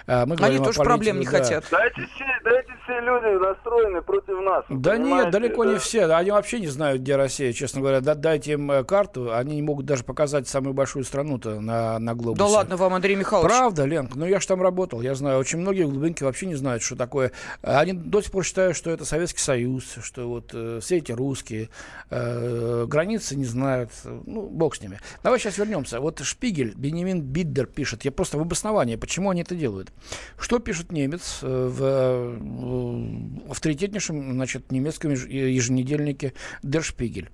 А 0.07 0.25
мы 0.25 0.35
Они 0.41 0.59
тоже 0.59 0.79
проблем 0.81 1.19
не 1.19 1.25
да. 1.25 1.31
хотят. 1.31 1.65
Да 1.71 1.85
эти, 1.85 2.05
все, 2.13 2.25
да 2.43 2.51
эти 2.51 2.71
все 2.83 2.99
люди 2.99 3.43
настроены 3.43 4.01
против 4.01 4.39
нас. 4.41 4.65
Да 4.69 4.97
нет, 4.97 5.31
далеко 5.31 5.65
да. 5.65 5.73
не 5.73 5.79
все. 5.79 6.05
Они 6.05 6.31
вообще 6.31 6.59
не 6.59 6.67
знают, 6.67 7.01
где 7.01 7.15
Россия, 7.15 7.51
честно 7.53 7.81
говоря. 7.81 8.01
Дайте 8.01 8.53
им 8.53 8.71
э, 8.71 8.83
карту, 8.83 9.33
они 9.33 9.55
не 9.55 9.61
могут 9.61 9.85
даже 9.85 10.03
показать 10.03 10.47
самую 10.47 10.73
большую 10.73 11.03
страну-то 11.03 11.59
на, 11.59 11.99
на 11.99 12.13
глобусе. 12.13 12.39
Да 12.39 12.45
ладно 12.45 12.77
вам, 12.77 12.93
Андрей 12.93 13.15
Михайлович. 13.15 13.51
Правда, 13.51 13.85
Ленка, 13.85 14.17
ну 14.17 14.25
я 14.25 14.39
же 14.39 14.47
там 14.47 14.61
работал, 14.61 15.01
я 15.01 15.15
знаю. 15.15 15.39
Очень 15.39 15.59
многие 15.59 15.83
глубинки 15.83 16.23
вообще 16.23 16.45
не 16.45 16.55
знают, 16.55 16.83
что 16.83 16.95
такое. 16.95 17.31
Они 17.61 17.93
до 18.03 18.21
сих 18.21 18.31
пор 18.31 18.43
считают, 18.43 18.77
что 18.77 18.91
это 18.91 19.05
Советский 19.05 19.39
Союз, 19.39 19.95
что 20.01 20.27
вот 20.27 20.51
э, 20.53 20.79
все 20.81 20.97
эти 20.97 21.11
русские 21.11 21.69
э, 22.09 22.85
границы 22.87 23.35
не 23.35 23.45
знают. 23.45 23.91
Ну, 24.03 24.47
бог 24.47 24.75
с 24.75 24.81
ними. 24.81 24.99
Давай 25.23 25.39
сейчас 25.39 25.57
вернемся. 25.57 25.99
Вот 25.99 26.19
Шпигель, 26.19 26.73
Бенемин 26.75 27.21
Биддер 27.21 27.65
пишет. 27.65 28.05
Я 28.05 28.11
просто 28.11 28.37
в 28.37 28.41
обосновании, 28.41 28.95
почему 28.95 29.29
они 29.29 29.41
это 29.41 29.55
делают. 29.55 29.91
Что 30.37 30.59
пишет 30.59 30.91
немец 30.91 31.39
э, 31.41 31.47
в 31.47 31.79
э, 31.81 33.49
авторитетнейшем 33.49 34.33
значит, 34.33 34.71
немецком 34.71 35.11
еженедельнике 35.11 36.33
Der 36.63 36.81
Spiegel? 36.81 37.29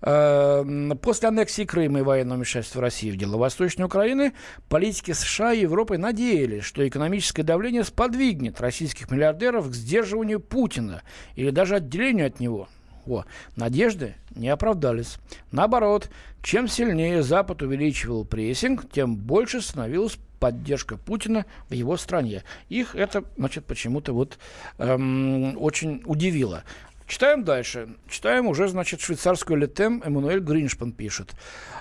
Э, 0.00 0.94
после 1.00 1.28
аннексии 1.28 1.64
Крыма 1.64 2.00
и 2.00 2.02
военного 2.02 2.36
вмешательства 2.38 2.82
России 2.82 3.10
в 3.10 3.16
дела 3.16 3.36
Восточной 3.36 3.84
Украины 3.84 4.32
политики 4.68 5.12
США 5.12 5.52
и 5.52 5.62
Европы 5.62 5.98
надеялись, 5.98 6.64
что 6.64 6.86
экономическое 6.86 7.42
давление 7.42 7.84
сподвигнет 7.84 8.60
российских 8.60 9.10
миллиардеров 9.10 9.70
к 9.70 9.74
сдерживанию 9.74 10.07
Путина 10.38 11.02
или 11.34 11.50
даже 11.50 11.76
отделению 11.76 12.26
от 12.26 12.40
него. 12.40 12.68
О, 13.06 13.24
надежды 13.56 14.14
не 14.34 14.48
оправдались. 14.48 15.18
Наоборот, 15.50 16.10
чем 16.42 16.68
сильнее 16.68 17.22
Запад 17.22 17.62
увеличивал 17.62 18.24
прессинг, 18.24 18.90
тем 18.90 19.16
больше 19.16 19.62
становилась 19.62 20.18
поддержка 20.38 20.96
Путина 20.96 21.46
в 21.68 21.74
его 21.74 21.96
стране. 21.96 22.44
Их 22.68 22.94
это, 22.94 23.24
значит, 23.36 23.64
почему-то 23.64 24.12
вот 24.12 24.38
эм, 24.78 25.60
очень 25.60 26.02
удивило. 26.04 26.64
Читаем 27.08 27.42
дальше. 27.42 27.96
Читаем 28.06 28.46
уже, 28.46 28.68
значит, 28.68 29.00
швейцарскую 29.00 29.58
летем 29.58 30.02
Эммануэль 30.04 30.40
Гриншпан 30.40 30.92
пишет. 30.92 31.32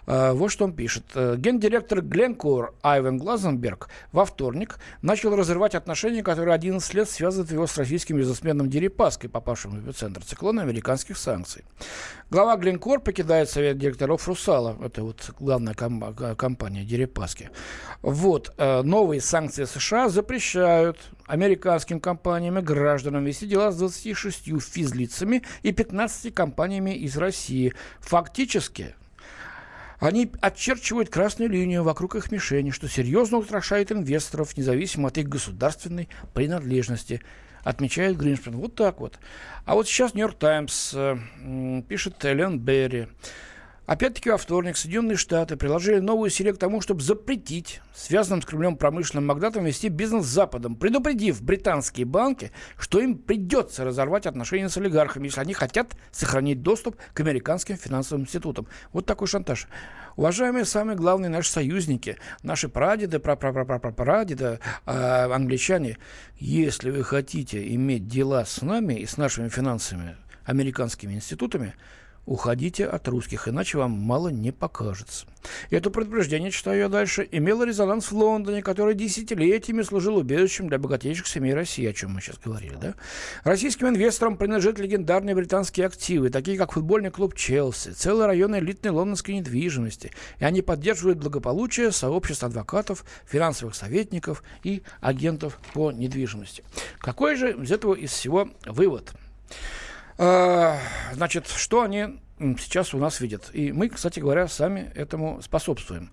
Э, 0.06 0.32
вот 0.32 0.54
что 0.54 0.64
он 0.64 0.72
пишет. 0.72 1.04
«Э, 1.16 1.36
гендиректор 1.38 2.02
Гленкор 2.02 2.74
Айвен 2.82 3.18
Глазенберг 3.18 3.90
во 4.14 4.24
вторник 4.24 4.80
начал 5.02 5.36
разрывать 5.36 5.76
отношения, 5.76 6.24
которые 6.24 6.56
11 6.56 6.94
лет 6.94 7.10
связывают 7.10 7.52
его 7.52 7.68
с 7.68 7.78
российским 7.78 8.18
бизнесменом 8.18 8.70
Дерипаской, 8.70 9.30
попавшим 9.30 9.72
в 9.72 9.84
эпицентр 9.84 10.24
циклона 10.24 10.62
американских 10.62 11.18
санкций. 11.18 11.66
Глава 12.30 12.56
Гленкор 12.56 13.02
покидает 13.02 13.50
совет 13.50 13.78
директоров 13.78 14.26
Русала. 14.30 14.78
Это 14.82 15.04
вот 15.04 15.32
главная 15.42 15.74
ком- 15.74 16.16
компания 16.38 16.86
Дерипаски. 16.86 17.50
Вот. 18.02 18.54
Э, 18.58 18.82
новые 18.82 19.20
санкции 19.20 19.66
США 19.66 20.08
запрещают 20.08 20.98
американским 21.28 22.00
компаниям 22.00 22.58
и 22.58 22.62
гражданам 22.62 23.26
вести 23.26 23.46
дела 23.46 23.72
с 23.72 23.78
26 23.78 24.62
физлицами 24.62 25.44
и 25.62 25.72
15 25.72 26.34
компаниями 26.34 26.92
из 26.92 27.18
России. 27.18 27.74
Фактически, 28.00 28.96
они 30.00 30.32
очерчивают 30.42 31.10
красную 31.10 31.50
линию 31.50 31.84
вокруг 31.84 32.16
их 32.16 32.32
мишени, 32.32 32.72
что 32.72 32.88
серьезно 32.88 33.38
устрашает 33.38 33.92
инвесторов, 33.92 34.56
независимо 34.58 35.10
от 35.10 35.18
их 35.18 35.28
государственной 35.28 36.08
принадлежности 36.34 37.22
отмечает 37.64 38.18
Гриншпен. 38.18 38.56
Вот 38.56 38.76
так 38.76 39.00
вот. 39.00 39.20
А 39.66 39.74
вот 39.74 39.88
сейчас 39.88 40.14
Нью-Йорк 40.14 40.38
Таймс 40.38 40.94
э, 40.94 41.18
пишет 41.90 42.24
Элен 42.24 42.60
Берри. 42.60 43.08
Опять-таки 43.88 44.30
во 44.30 44.38
вторник 44.38 44.76
Соединенные 44.76 45.16
Штаты 45.16 45.56
приложили 45.56 46.00
новую 46.00 46.28
усилия 46.28 46.52
к 46.52 46.58
тому, 46.58 46.82
чтобы 46.82 47.02
запретить 47.02 47.80
связанным 47.96 48.42
с 48.42 48.46
Кремлем 48.46 48.76
промышленным 48.76 49.26
магнатам 49.26 49.64
вести 49.64 49.88
бизнес 49.88 50.26
с 50.26 50.30
Западом, 50.30 50.76
предупредив 50.76 51.42
британские 51.42 52.06
банки, 52.06 52.52
что 52.78 53.00
им 53.00 53.18
придется 53.18 53.86
разорвать 53.86 54.26
отношения 54.26 54.68
с 54.68 54.76
олигархами, 54.76 55.28
если 55.28 55.40
они 55.40 55.54
хотят 55.54 55.96
сохранить 56.12 56.62
доступ 56.62 56.98
к 57.14 57.20
американским 57.22 57.78
финансовым 57.78 58.26
институтам. 58.26 58.68
Вот 58.92 59.06
такой 59.06 59.30
шантаж. 59.30 59.70
Уважаемые 60.18 60.66
самые 60.66 60.98
главные 60.98 61.30
наши 61.30 61.50
союзники, 61.50 62.18
наши 62.44 62.68
прадеды, 62.68 63.20
прадеды, 63.20 64.60
э, 64.86 65.32
англичане, 65.32 65.98
если 66.36 66.92
вы 66.92 67.06
хотите 67.06 67.74
иметь 67.76 68.06
дела 68.06 68.44
с 68.44 68.62
нами 68.62 68.96
и 68.96 69.06
с 69.06 69.16
нашими 69.16 69.48
финансовыми 69.48 70.18
американскими 70.44 71.14
институтами, 71.14 71.74
уходите 72.28 72.86
от 72.86 73.08
русских, 73.08 73.48
иначе 73.48 73.80
вам 73.80 73.92
мало 73.92 74.28
не 74.28 74.52
покажется. 74.52 75.26
Это 75.70 75.90
предупреждение, 75.90 76.52
читаю 76.52 76.80
я 76.80 76.90
дальше, 76.90 77.28
имело 77.32 77.64
резонанс 77.64 78.12
в 78.12 78.18
Лондоне, 78.18 78.62
который 78.62 78.96
десятилетиями 78.96 79.82
служил 79.82 80.18
убежищем 80.18 80.68
для 80.68 80.78
богатейших 80.78 81.26
семей 81.26 81.54
России, 81.54 81.88
о 81.88 81.94
чем 81.94 82.12
мы 82.12 82.22
сейчас 82.22 82.38
говорили. 82.38 82.76
Да? 82.80 82.96
Российским 83.44 83.88
инвесторам 83.88 84.38
принадлежат 84.38 84.78
легендарные 84.78 85.36
британские 85.36 85.88
активы, 85.88 86.30
такие 86.30 86.58
как 86.58 86.74
футбольный 86.74 87.12
клуб 87.12 87.34
Челси, 87.34 87.92
целый 87.92 88.28
район 88.28 88.58
элитной 88.58 88.92
лондонской 88.92 89.36
недвижимости, 89.36 90.12
и 90.40 90.44
они 90.44 90.62
поддерживают 90.62 91.20
благополучие 91.20 91.94
сообществ 91.94 92.44
адвокатов, 92.44 93.06
финансовых 93.26 93.74
советников 93.74 94.44
и 94.64 94.84
агентов 95.00 95.60
по 95.74 95.94
недвижимости. 95.94 96.66
Какой 97.00 97.38
же 97.38 97.54
из 97.54 97.72
этого 97.72 97.94
из 97.94 98.12
всего 98.12 98.50
вывод? 98.66 99.14
А, 100.18 100.80
значит, 101.14 101.48
что 101.48 101.82
они 101.84 102.20
сейчас 102.60 102.94
у 102.94 102.98
нас 102.98 103.20
видят? 103.20 103.50
И 103.54 103.72
мы, 103.72 103.90
кстати 103.90 104.20
говоря, 104.20 104.48
сами 104.48 104.92
этому 104.96 105.42
способствуем. 105.42 106.12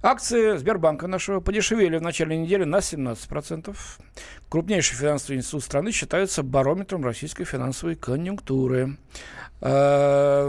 Акции 0.00 0.56
Сбербанка 0.56 1.08
нашего 1.08 1.40
подешевели 1.40 1.96
в 1.96 2.02
начале 2.02 2.36
недели 2.36 2.62
на 2.62 2.76
17%. 2.76 3.76
Крупнейший 4.48 4.96
финансовый 4.96 5.38
институт 5.38 5.64
страны 5.64 5.90
считается 5.90 6.44
барометром 6.44 7.04
российской 7.04 7.44
финансовой 7.44 7.96
конъюнктуры. 7.96 8.96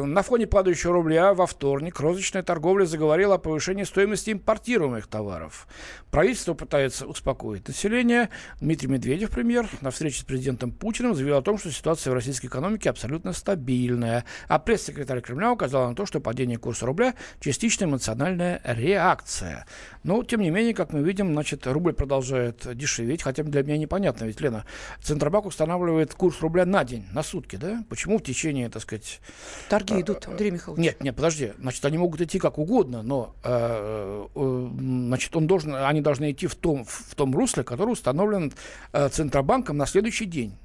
На 0.09 0.23
фоне 0.23 0.47
падающего 0.47 0.93
рубля 0.93 1.35
во 1.35 1.45
вторник 1.45 1.99
розничная 1.99 2.41
торговля 2.41 2.85
заговорила 2.85 3.35
о 3.35 3.37
повышении 3.37 3.83
стоимости 3.83 4.31
импортируемых 4.31 5.05
товаров. 5.05 5.67
Правительство 6.09 6.55
пытается 6.55 7.05
успокоить 7.05 7.67
население. 7.67 8.29
Дмитрий 8.59 8.87
Медведев, 8.87 9.29
премьер, 9.29 9.69
на 9.81 9.91
встрече 9.91 10.21
с 10.21 10.23
президентом 10.23 10.71
Путиным 10.71 11.13
заявил 11.13 11.37
о 11.37 11.43
том, 11.43 11.59
что 11.59 11.71
ситуация 11.71 12.09
в 12.09 12.15
российской 12.15 12.47
экономике 12.47 12.89
абсолютно 12.89 13.33
стабильная. 13.33 14.25
А 14.47 14.57
пресс-секретарь 14.57 15.21
Кремля 15.21 15.51
указал 15.51 15.87
на 15.89 15.95
то, 15.95 16.07
что 16.07 16.19
падение 16.19 16.57
курса 16.57 16.87
рубля– 16.87 17.13
частично 17.39 17.85
эмоциональная 17.85 18.61
реакция. 18.65 19.67
Но, 20.01 20.23
тем 20.23 20.41
не 20.41 20.49
менее, 20.49 20.73
как 20.73 20.91
мы 20.91 21.03
видим, 21.03 21.33
значит, 21.33 21.67
рубль 21.67 21.93
продолжает 21.93 22.75
дешеветь, 22.75 23.21
хотя 23.21 23.43
для 23.43 23.61
меня 23.61 23.77
непонятно, 23.77 24.25
ведь, 24.25 24.41
Лена, 24.41 24.65
Центробанк 25.03 25.45
устанавливает 25.45 26.15
курс 26.15 26.41
рубля 26.41 26.65
на 26.65 26.83
день, 26.83 27.05
на 27.13 27.21
сутки, 27.21 27.57
да? 27.57 27.83
Почему 27.89 28.17
в 28.17 28.23
течение, 28.23 28.69
так 28.69 28.81
сказать... 28.81 29.21
Торги 29.69 29.98
идут, 30.01 30.27
Андрей 30.27 30.51
Михайлович. 30.51 30.83
Нет, 30.83 31.03
нет, 31.03 31.15
подожди. 31.15 31.53
Значит, 31.59 31.83
они 31.85 31.97
могут 31.97 32.21
идти 32.21 32.39
как 32.39 32.57
угодно, 32.57 33.01
но 33.01 33.35
э, 33.43 34.27
э, 34.35 34.67
значит, 34.79 35.35
он 35.35 35.47
должен, 35.47 35.75
они 35.75 36.01
должны 36.01 36.31
идти 36.31 36.47
в 36.47 36.55
том, 36.55 36.85
в 36.85 37.15
том 37.15 37.35
русле, 37.35 37.63
который 37.63 37.91
установлен 37.91 38.53
э, 38.93 39.09
Центробанком 39.09 39.77
на 39.77 39.85
следующий 39.85 40.25
день. 40.25 40.55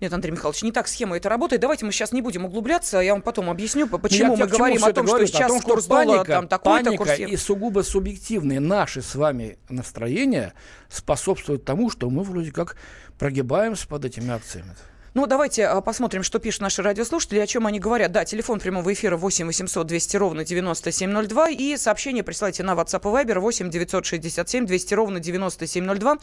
Нет, 0.00 0.14
Андрей 0.14 0.32
Михайлович, 0.32 0.62
не 0.62 0.72
так 0.72 0.88
схема 0.88 1.16
это 1.18 1.28
работает. 1.28 1.60
Давайте 1.60 1.84
мы 1.84 1.92
сейчас 1.92 2.12
не 2.12 2.22
будем 2.22 2.46
углубляться, 2.46 3.00
я 3.00 3.12
вам 3.12 3.20
потом 3.20 3.50
объясню, 3.50 3.86
почему 3.86 4.34
мы 4.36 4.46
говорим 4.46 4.82
о 4.82 4.92
том, 4.92 5.06
что 5.06 5.26
сейчас 5.26 5.50
том, 5.50 5.60
курс 5.60 5.86
доллара 5.86 6.24
там 6.24 6.48
такой-то, 6.48 6.96
курс... 6.96 7.18
и 7.18 7.36
сугубо 7.36 7.82
субъективные 7.82 8.60
наши 8.60 9.02
с 9.02 9.14
вами 9.14 9.58
настроения 9.68 10.54
способствуют 10.88 11.64
тому, 11.66 11.90
что 11.90 12.08
мы 12.08 12.22
вроде 12.22 12.50
как 12.50 12.76
прогибаемся 13.18 13.86
под 13.86 14.06
этими 14.06 14.30
акциями. 14.30 14.74
Ну, 15.12 15.26
давайте 15.26 15.66
а, 15.66 15.80
посмотрим, 15.80 16.22
что 16.22 16.38
пишут 16.38 16.60
наши 16.60 16.82
радиослушатели, 16.82 17.40
о 17.40 17.46
чем 17.46 17.66
они 17.66 17.80
говорят. 17.80 18.12
Да, 18.12 18.24
телефон 18.24 18.60
прямого 18.60 18.92
эфира 18.92 19.16
8 19.16 19.44
800 19.44 19.84
200 19.84 20.16
ровно 20.16 20.44
9702. 20.44 21.50
И 21.50 21.76
сообщение 21.76 22.22
присылайте 22.22 22.62
на 22.62 22.74
WhatsApp 22.74 23.00
и 23.00 23.24
Viber 23.24 23.40
8 23.40 23.70
967 23.70 24.66
200 24.66 24.94
ровно 24.94 25.18
9702. 25.18 26.18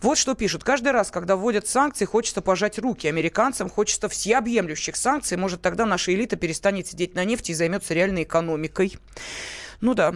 Вот 0.00 0.16
что 0.16 0.34
пишут. 0.34 0.64
Каждый 0.64 0.92
раз, 0.92 1.10
когда 1.10 1.36
вводят 1.36 1.66
санкции, 1.66 2.06
хочется 2.06 2.40
пожать 2.40 2.78
руки 2.78 3.06
американцам, 3.08 3.68
хочется 3.68 4.08
всеобъемлющих 4.08 4.96
санкций. 4.96 5.36
Может, 5.36 5.60
тогда 5.60 5.84
наша 5.84 6.14
элита 6.14 6.36
перестанет 6.36 6.86
сидеть 6.86 7.14
на 7.14 7.24
нефти 7.26 7.50
и 7.50 7.54
займется 7.54 7.92
реальной 7.92 8.22
экономикой. 8.22 8.96
Ну 9.80 9.94
да. 9.94 10.14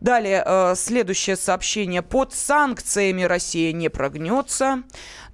Далее, 0.00 0.42
э, 0.44 0.74
следующее 0.76 1.36
сообщение. 1.36 2.02
Под 2.02 2.32
санкциями 2.32 3.22
Россия 3.22 3.72
не 3.72 3.90
прогнется. 3.90 4.84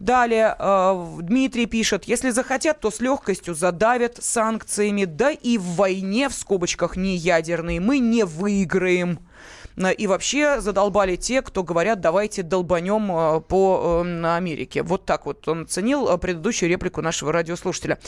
Далее, 0.00 0.57
э, 0.59 1.18
Дмитрий 1.20 1.66
пишет, 1.66 2.05
если 2.05 2.31
захотят, 2.31 2.81
то 2.81 2.90
с 2.90 3.00
легкостью 3.00 3.55
задавят 3.55 4.18
санкциями. 4.22 5.05
Да 5.05 5.31
и 5.31 5.59
в 5.59 5.77
войне, 5.77 6.29
в 6.29 6.35
скобочках, 6.35 6.96
не 6.96 7.16
ядерной, 7.16 7.79
мы 7.79 7.98
не 7.98 8.24
выиграем. 8.24 9.20
Э, 9.77 9.93
и 9.93 10.07
вообще 10.07 10.61
задолбали 10.61 11.17
те, 11.17 11.43
кто 11.43 11.63
говорят, 11.63 12.01
давайте 12.01 12.43
долбанем 12.43 13.11
э, 13.11 13.41
по 13.41 14.03
э, 14.05 14.37
Америке. 14.37 14.83
Вот 14.83 15.05
так 15.05 15.27
вот 15.27 15.47
он 15.49 15.63
оценил 15.63 16.17
предыдущую 16.19 16.69
реплику 16.69 17.03
нашего 17.03 17.33
радиослушателя. 17.33 17.99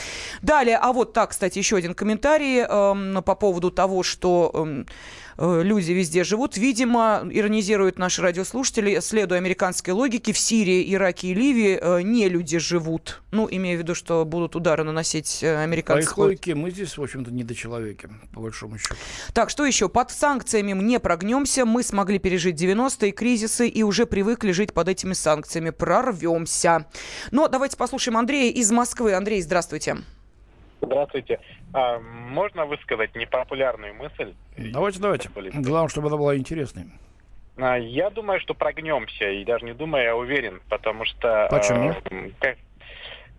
Далее, 0.42 0.78
а 0.80 0.92
вот 0.92 1.12
так, 1.12 1.30
кстати, 1.30 1.58
еще 1.58 1.76
один 1.76 1.94
комментарий 1.94 2.60
эм, 2.60 3.22
по 3.22 3.34
поводу 3.34 3.70
того, 3.70 4.02
что 4.02 4.50
эм, 4.54 4.86
люди 5.38 5.92
везде 5.92 6.24
живут. 6.24 6.56
Видимо, 6.56 7.22
иронизируют 7.30 7.98
наши 7.98 8.22
радиослушатели, 8.22 9.00
следуя 9.00 9.38
американской 9.38 9.92
логике, 9.92 10.32
в 10.32 10.38
Сирии, 10.38 10.92
Ираке 10.94 11.28
и 11.28 11.34
Ливии 11.34 11.78
э, 11.80 12.02
не 12.02 12.28
люди 12.28 12.58
живут. 12.58 13.22
Ну, 13.32 13.46
имея 13.50 13.76
в 13.76 13.80
виду, 13.80 13.94
что 13.94 14.24
будут 14.24 14.56
удары 14.56 14.84
наносить 14.84 15.42
э, 15.42 15.62
американцы. 15.62 16.06
По 16.06 16.10
их 16.10 16.18
логике 16.18 16.54
мы 16.54 16.70
здесь, 16.70 16.96
в 16.96 17.02
общем-то, 17.02 17.30
не 17.30 17.44
до 17.44 17.54
человека, 17.54 18.10
по 18.32 18.40
большому 18.40 18.78
счету. 18.78 18.94
Так, 19.34 19.50
что 19.50 19.64
еще? 19.66 19.88
Под 19.88 20.10
санкциями 20.10 20.72
не 20.72 20.98
прогнемся. 20.98 21.64
Мы 21.64 21.82
смогли 21.82 22.18
пережить 22.18 22.60
90-е 22.60 23.12
кризисы 23.12 23.68
и 23.68 23.82
уже 23.82 24.06
привыкли 24.06 24.52
жить 24.52 24.72
под 24.72 24.88
этими 24.88 25.12
санкциями. 25.12 25.70
Прорвемся. 25.70 26.86
Но 27.30 27.48
давайте 27.48 27.76
послушаем 27.76 28.16
Андрея 28.16 28.52
из 28.52 28.70
Москвы. 28.70 29.12
Андрей, 29.14 29.42
здравствуйте. 29.42 29.66
Здравствуйте. 29.66 30.15
А, 31.72 31.98
можно 31.98 32.66
высказать 32.66 33.14
непопулярную 33.14 33.94
мысль? 33.94 34.34
Давайте, 34.56 35.00
давайте. 35.00 35.28
Главное, 35.30 35.88
чтобы 35.88 36.08
она 36.08 36.16
была 36.16 36.36
интересной. 36.36 36.84
А, 37.56 37.76
я 37.76 38.10
думаю, 38.10 38.40
что 38.40 38.54
прогнемся, 38.54 39.30
и 39.30 39.44
даже 39.44 39.64
не 39.64 39.72
думаю, 39.72 40.04
я 40.04 40.16
уверен, 40.16 40.60
потому 40.68 41.04
что... 41.04 41.48
Почему? 41.50 41.94
Э, 42.10 42.30
как, 42.38 42.56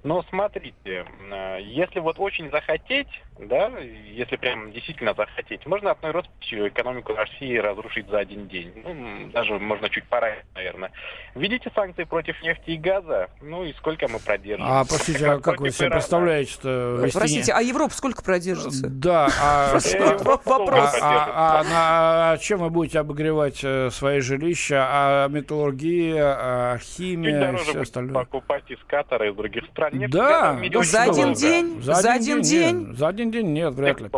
ну, 0.03 0.23
смотрите, 0.29 1.05
э, 1.31 1.59
если 1.61 1.99
вот 1.99 2.19
очень 2.19 2.49
захотеть, 2.49 3.09
да, 3.39 3.71
если 3.79 4.35
прям 4.35 4.71
действительно 4.71 5.13
захотеть, 5.13 5.65
можно 5.65 5.91
одной 5.91 6.11
росписью 6.11 6.67
экономику 6.67 7.13
России 7.13 7.57
разрушить 7.57 8.07
за 8.09 8.19
один 8.19 8.47
день. 8.47 8.71
Ну, 8.83 9.29
даже 9.31 9.57
можно 9.59 9.89
чуть 9.89 10.05
пораньше, 10.05 10.43
наверное. 10.55 10.91
Введите 11.35 11.71
санкции 11.73 12.03
против 12.03 12.41
нефти 12.41 12.71
и 12.71 12.77
газа, 12.77 13.29
ну 13.41 13.63
и 13.63 13.73
сколько 13.73 14.07
мы 14.07 14.19
продержим? 14.19 14.65
А, 14.67 14.83
простите, 14.85 15.27
а 15.27 15.39
как 15.39 15.59
вы 15.59 15.71
себе 15.71 15.89
представляете, 15.89 16.51
что... 16.51 16.99
Вести... 17.01 17.17
Простите, 17.17 17.53
а 17.53 17.61
Европа 17.61 17.93
сколько 17.93 18.23
продержится? 18.23 18.87
Да, 18.89 19.29
а... 19.41 19.77
Вопрос. 20.23 20.95
А, 21.01 21.63
а, 21.65 22.31
а 22.33 22.37
чем 22.37 22.59
вы 22.59 22.69
будете 22.69 22.99
обогревать 22.99 23.59
э, 23.63 23.89
свои 23.91 24.19
жилища? 24.19 24.85
А 24.89 25.27
металлургия, 25.27 26.35
а 26.39 26.77
химия, 26.79 27.55
все 27.57 27.81
остальное? 27.81 28.13
покупать 28.13 28.69
из 28.69 28.79
Катара, 28.87 29.29
из 29.29 29.35
других 29.35 29.65
стран. 29.65 29.93
Да, 30.09 30.59
за 30.81 31.03
один 31.03 31.33
день? 31.33 31.81
За 31.81 32.13
один 32.13 32.41
день? 32.41 32.95
За 32.95 33.07
один 33.07 33.26
день 33.31 33.53
нет, 33.53 33.73
вряд 33.73 33.99
ли. 34.01 34.09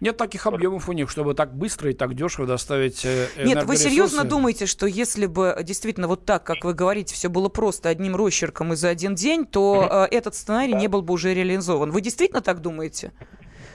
Нет 0.00 0.16
таких 0.16 0.46
объемов 0.46 0.88
у 0.88 0.92
них, 0.92 1.10
чтобы 1.10 1.34
так 1.34 1.54
быстро 1.54 1.90
и 1.90 1.94
так 1.94 2.14
дешево 2.14 2.46
доставить 2.46 3.04
э, 3.04 3.28
Нет, 3.36 3.64
вы 3.64 3.76
серьезно 3.76 4.24
думаете, 4.24 4.66
что 4.66 4.86
если 4.86 5.26
бы 5.26 5.56
действительно 5.62 6.08
вот 6.08 6.24
так, 6.24 6.44
как 6.44 6.64
вы 6.64 6.74
говорите, 6.74 7.14
все 7.14 7.28
было 7.28 7.48
просто 7.48 7.88
одним 7.88 8.16
росчерком 8.16 8.72
и 8.72 8.76
за 8.76 8.88
один 8.88 9.14
день, 9.14 9.46
то 9.46 10.08
э, 10.10 10.14
этот 10.16 10.34
сценарий 10.34 10.74
не 10.74 10.88
был 10.88 11.02
бы 11.02 11.14
уже 11.14 11.34
реализован? 11.34 11.90
Вы 11.90 12.00
действительно 12.00 12.40
так 12.40 12.60
думаете? 12.60 13.12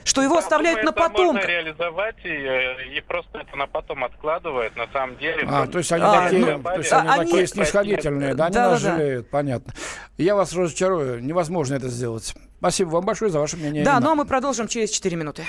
Что 0.04 0.20
его 0.20 0.36
оставляют 0.36 0.82
на 0.82 0.90
это 0.90 0.92
потом. 0.92 1.34
можно 1.34 1.46
реализовать 1.48 2.16
и, 2.24 2.28
э, 2.28 2.96
и 2.96 3.00
просто 3.00 3.38
это 3.38 3.56
на 3.56 3.66
потом 3.66 4.04
откладывают. 4.04 4.76
На 4.76 4.86
самом 4.92 5.16
деле... 5.16 5.46
А, 5.48 5.66
то 5.66 5.78
есть 5.78 5.90
они 5.92 6.04
А, 6.04 6.24
такие, 6.24 6.56
ну, 6.56 6.62
то 6.62 6.76
есть 6.76 6.92
а, 6.92 7.00
они 7.00 7.08
они- 7.08 7.30
такие 7.30 7.46
снисходительные, 7.46 8.34
да, 8.34 8.46
они 8.46 8.54
Да-да-да. 8.54 8.70
нас 8.72 8.80
жалеют, 8.82 9.30
понятно. 9.30 9.72
Я 10.18 10.36
вас 10.36 10.52
разочарую, 10.52 11.24
невозможно 11.24 11.74
это 11.74 11.88
сделать. 11.88 12.34
Спасибо 12.64 12.88
вам 12.92 13.04
большое 13.04 13.30
за 13.30 13.40
ваше 13.40 13.58
мнение. 13.58 13.84
Да, 13.84 13.96
Ирина. 13.96 14.06
ну 14.06 14.12
а 14.12 14.14
мы 14.14 14.24
продолжим 14.24 14.68
через 14.68 14.88
4 14.88 15.16
минуты. 15.16 15.44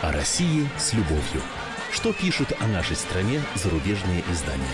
О 0.00 0.10
России 0.10 0.66
с 0.78 0.94
любовью. 0.94 1.42
Что 1.92 2.14
пишут 2.14 2.54
о 2.58 2.66
нашей 2.66 2.96
стране 2.96 3.42
зарубежные 3.56 4.24
издания? 4.32 4.64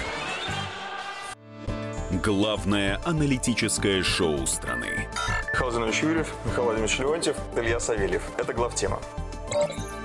Главное 2.22 3.00
аналитическое 3.04 4.04
шоу 4.04 4.46
страны. 4.46 5.08
Михаил 5.52 5.86
Юрьев, 5.86 6.32
Михаил 6.44 6.62
Владимирович 6.62 6.98
Леонтьев, 7.00 7.36
Илья 7.56 7.80
Савельев. 7.80 8.22
Это 8.38 8.52
главтема. 8.52 9.00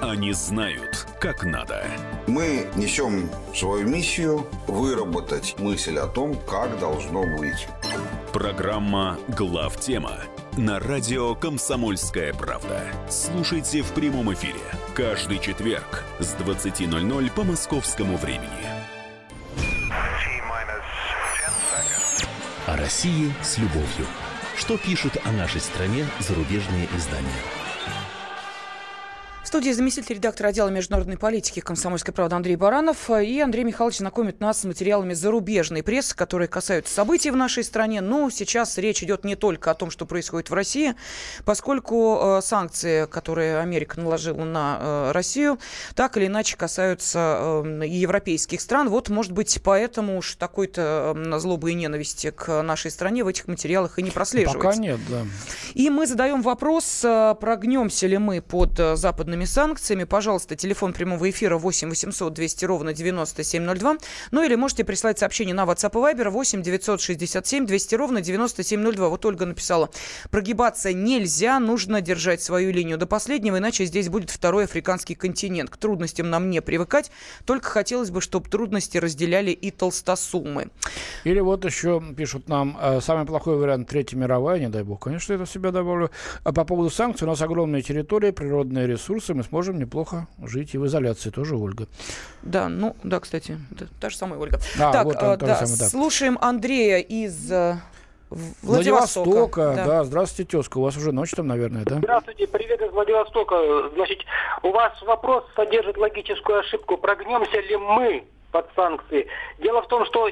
Они 0.02 0.32
знают, 0.34 1.08
как 1.20 1.44
надо. 1.44 1.86
Мы 2.28 2.68
несем 2.76 3.30
свою 3.54 3.88
миссию 3.88 4.48
выработать 4.68 5.56
мысль 5.60 5.98
о 5.98 6.08
том, 6.08 6.36
как 6.48 6.80
должно 6.80 7.24
быть. 7.38 7.68
Программа 8.32 9.18
«Главтема» 9.28 10.20
на 10.56 10.80
радио 10.80 11.36
«Комсомольская 11.36 12.34
правда». 12.34 12.82
Слушайте 13.10 13.82
в 13.82 13.92
прямом 13.94 14.34
эфире 14.34 14.60
каждый 14.94 15.40
четверг 15.40 16.04
с 16.20 16.36
20.00 16.36 17.32
по 17.32 17.44
московскому 17.44 18.18
времени. 18.18 18.50
О 22.66 22.76
России 22.76 23.34
с 23.42 23.58
любовью. 23.58 24.06
Что 24.58 24.78
пишут 24.78 25.18
о 25.24 25.32
нашей 25.32 25.62
стране 25.62 26.06
зарубежные 26.20 26.88
издания? 26.96 27.67
В 29.48 29.50
студии 29.50 29.72
заместитель 29.72 30.16
редактора 30.16 30.50
отдела 30.50 30.68
международной 30.68 31.18
политики 31.18 31.62
«Комсомольской 31.62 32.14
правды» 32.14 32.36
Андрей 32.36 32.58
Баранов. 32.58 33.10
И 33.10 33.40
Андрей 33.40 33.64
Михайлович 33.64 34.00
знакомит 34.00 34.42
нас 34.42 34.60
с 34.60 34.64
материалами 34.66 35.14
зарубежной 35.14 35.84
прессы, 35.84 36.14
которые 36.18 36.50
касаются 36.50 36.94
событий 36.94 37.32
в 37.32 37.38
нашей 37.38 37.64
стране. 37.64 38.02
Но 38.02 38.30
сейчас 38.30 38.78
речь 38.78 39.02
идет 39.04 39.24
не 39.24 39.38
только 39.38 39.72
о 39.72 39.74
том, 39.74 39.90
что 39.90 40.06
происходит 40.06 40.50
в 40.50 40.54
России, 40.54 40.96
поскольку 41.46 42.20
э, 42.20 42.42
санкции, 42.42 43.06
которые 43.06 43.60
Америка 43.60 43.98
наложила 44.02 44.44
на 44.44 44.80
э, 44.82 45.12
Россию, 45.14 45.60
так 45.96 46.18
или 46.18 46.28
иначе 46.28 46.58
касаются 46.58 47.64
э, 47.64 47.86
и 47.86 47.96
европейских 47.96 48.60
стран. 48.60 48.90
Вот, 48.90 49.08
может 49.08 49.32
быть, 49.32 49.62
поэтому 49.64 50.18
уж 50.18 50.36
такой-то 50.36 51.14
э, 51.16 51.40
злобы 51.40 51.72
и 51.72 51.74
ненависти 51.74 52.32
к 52.32 52.62
нашей 52.64 52.92
стране 52.92 53.24
в 53.24 53.30
этих 53.30 53.48
материалах 53.48 53.98
и 53.98 54.04
не 54.04 54.12
прослеживается. 54.12 54.60
Пока 54.60 54.76
нет, 54.76 55.00
да. 55.08 55.26
И 55.74 55.90
мы 55.90 56.06
задаем 56.06 56.42
вопрос, 56.42 57.00
э, 57.06 57.34
прогнемся 57.40 58.08
ли 58.08 58.18
мы 58.18 58.42
под 58.42 58.78
э, 58.78 58.98
западными 59.38 59.46
санкциями. 59.46 60.04
Пожалуйста, 60.06 60.56
телефон 60.56 60.94
прямого 60.94 61.30
эфира 61.30 61.58
8 61.58 61.90
800 61.90 62.34
200 62.34 62.66
ровно 62.66 62.94
9702. 62.94 63.98
Ну 64.32 64.44
или 64.44 64.56
можете 64.56 64.84
прислать 64.84 65.20
сообщение 65.20 65.54
на 65.54 65.66
WhatsApp 65.66 65.92
и 65.92 66.16
Viber 66.16 66.30
8 66.30 66.62
967 66.62 67.66
200 67.66 67.96
ровно 67.96 68.22
9702. 68.22 69.10
Вот 69.10 69.26
Ольга 69.26 69.46
написала, 69.46 69.90
прогибаться 70.32 70.94
нельзя, 70.94 71.60
нужно 71.60 72.02
держать 72.02 72.42
свою 72.42 72.72
линию 72.72 72.98
до 72.98 73.06
последнего, 73.06 73.58
иначе 73.58 73.86
здесь 73.86 74.10
будет 74.10 74.30
второй 74.30 74.66
африканский 74.66 75.16
континент. 75.16 75.70
К 75.70 75.78
трудностям 75.78 76.30
нам 76.30 76.50
не 76.50 76.62
привыкать, 76.62 77.12
только 77.46 77.70
хотелось 77.70 78.10
бы, 78.10 78.22
чтобы 78.22 78.50
трудности 78.50 78.98
разделяли 78.98 79.52
и 79.52 79.72
толстосумы. 79.72 80.68
Или 81.24 81.40
вот 81.42 81.66
еще 81.66 82.02
пишут 82.16 82.50
нам, 82.50 82.78
э, 82.82 83.02
самый 83.02 83.26
плохой 83.26 83.58
вариант 83.58 83.88
Третья 83.88 84.18
мировая, 84.18 84.60
не 84.60 84.70
дай 84.70 84.84
бог, 84.84 85.04
конечно, 85.04 85.34
это 85.34 85.46
в 85.46 85.50
себя 85.50 85.72
добавлю. 85.72 86.10
А 86.44 86.52
по 86.52 86.66
поводу 86.66 86.90
санкций, 86.90 87.26
у 87.26 87.30
нас 87.30 87.42
огромные 87.42 87.82
территории, 87.82 88.32
природные 88.32 88.88
ресурсы, 88.88 89.27
мы 89.34 89.44
сможем 89.44 89.80
неплохо 89.80 90.28
жить 90.42 90.74
и 90.76 90.78
в 90.78 90.86
изоляции, 90.86 91.30
тоже 91.30 91.56
Ольга. 91.56 91.88
Да, 92.42 92.70
ну, 92.70 92.96
да, 93.04 93.20
кстати, 93.20 93.58
это 93.72 93.88
та 94.00 94.10
же 94.10 94.18
самая 94.18 94.40
Ольга. 94.40 94.60
А, 94.80 94.92
так, 94.92 95.06
вот 95.06 95.16
он, 95.18 95.30
э, 95.30 95.32
же 95.32 95.38
да, 95.38 95.56
самая, 95.56 95.78
да. 95.78 95.90
слушаем 95.90 96.38
Андрея 96.42 97.00
из 97.00 97.52
э, 97.52 97.78
Владивостока. 98.30 99.30
Владивостока, 99.30 99.74
да. 99.76 99.86
Да. 99.86 100.04
Здравствуйте, 100.04 100.58
тезка. 100.58 100.78
У 100.80 100.82
вас 100.82 100.98
уже 100.98 101.12
ночь 101.12 101.32
там, 101.32 101.48
наверное, 101.48 101.86
да? 101.86 101.98
Здравствуйте, 101.98 102.48
привет 102.48 102.82
из 102.82 102.92
Владивостока. 102.92 103.90
Значит, 103.96 104.20
у 104.64 104.72
вас 104.72 105.02
вопрос 105.04 105.46
содержит 105.56 105.98
логическую 105.98 106.60
ошибку. 106.60 106.98
Прогнемся 106.98 107.60
ли 107.62 107.78
мы 107.78 108.26
под 108.52 108.68
санкции? 108.76 109.28
Дело 109.60 109.82
в 109.82 109.88
том, 109.88 110.06
что 110.06 110.30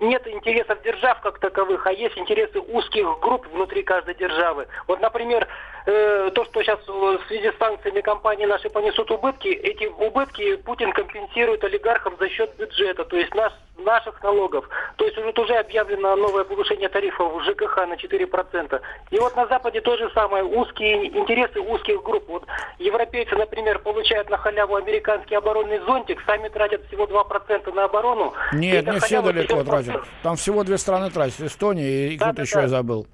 нет 0.00 0.26
интересов 0.26 0.80
держав 0.82 1.20
как 1.20 1.38
таковых, 1.38 1.86
а 1.86 1.92
есть 1.92 2.16
интересы 2.16 2.60
узких 2.60 3.06
групп 3.20 3.46
внутри 3.52 3.82
каждой 3.82 4.14
державы. 4.14 4.66
Вот, 4.86 5.00
например, 5.00 5.46
э, 5.86 6.30
то, 6.34 6.44
что 6.44 6.62
сейчас 6.62 6.78
в 6.86 7.20
связи 7.26 7.50
с 7.50 7.58
санкциями 7.58 8.00
компании 8.00 8.46
наши 8.46 8.70
понесут 8.70 9.10
убытки, 9.10 9.48
эти 9.48 9.84
убытки 9.84 10.56
Путин 10.56 10.92
компенсирует 10.92 11.64
олигархам 11.64 12.16
за 12.18 12.28
счет 12.28 12.54
бюджета, 12.56 13.04
то 13.04 13.16
есть 13.16 13.34
нас, 13.34 13.52
наших 13.78 14.22
налогов. 14.22 14.68
То 14.96 15.04
есть 15.04 15.16
уже, 15.18 15.32
уже 15.36 15.54
объявлено 15.54 16.16
новое 16.16 16.44
повышение 16.44 16.88
тарифов 16.88 17.32
в 17.32 17.44
ЖКХ 17.44 17.76
на 17.86 17.94
4%. 17.94 18.80
И 19.10 19.18
вот 19.18 19.36
на 19.36 19.46
Западе 19.46 19.80
то 19.80 19.96
же 19.96 20.10
самое, 20.14 20.44
узкие 20.44 21.06
интересы 21.06 21.60
узких 21.60 22.02
групп. 22.02 22.24
Вот 22.28 22.44
европейцы, 22.78 23.34
например, 23.36 23.78
получают 23.78 24.30
на 24.30 24.36
халяву 24.36 24.76
американский 24.76 25.34
оборонный 25.36 25.78
зонтик, 25.80 26.20
сами 26.26 26.48
тратят 26.48 26.86
всего 26.86 27.04
2% 27.04 27.74
на 27.74 27.84
оборону. 27.84 28.34
Нет, 28.52 28.86
не 28.86 29.00
все 29.00 29.22
далеко 29.22 29.62
идет 29.62 29.68
тратят. 29.92 30.08
Там 30.22 30.36
всего 30.36 30.64
две 30.64 30.78
страны 30.78 31.10
тратят. 31.10 31.40
Эстония 31.40 32.08
и 32.12 32.16
Да, 32.16 32.26
кто-то 32.26 32.36
да, 32.36 32.42
еще 32.42 32.54
да. 32.56 32.62
я 32.62 32.68
забыл. 32.68 33.06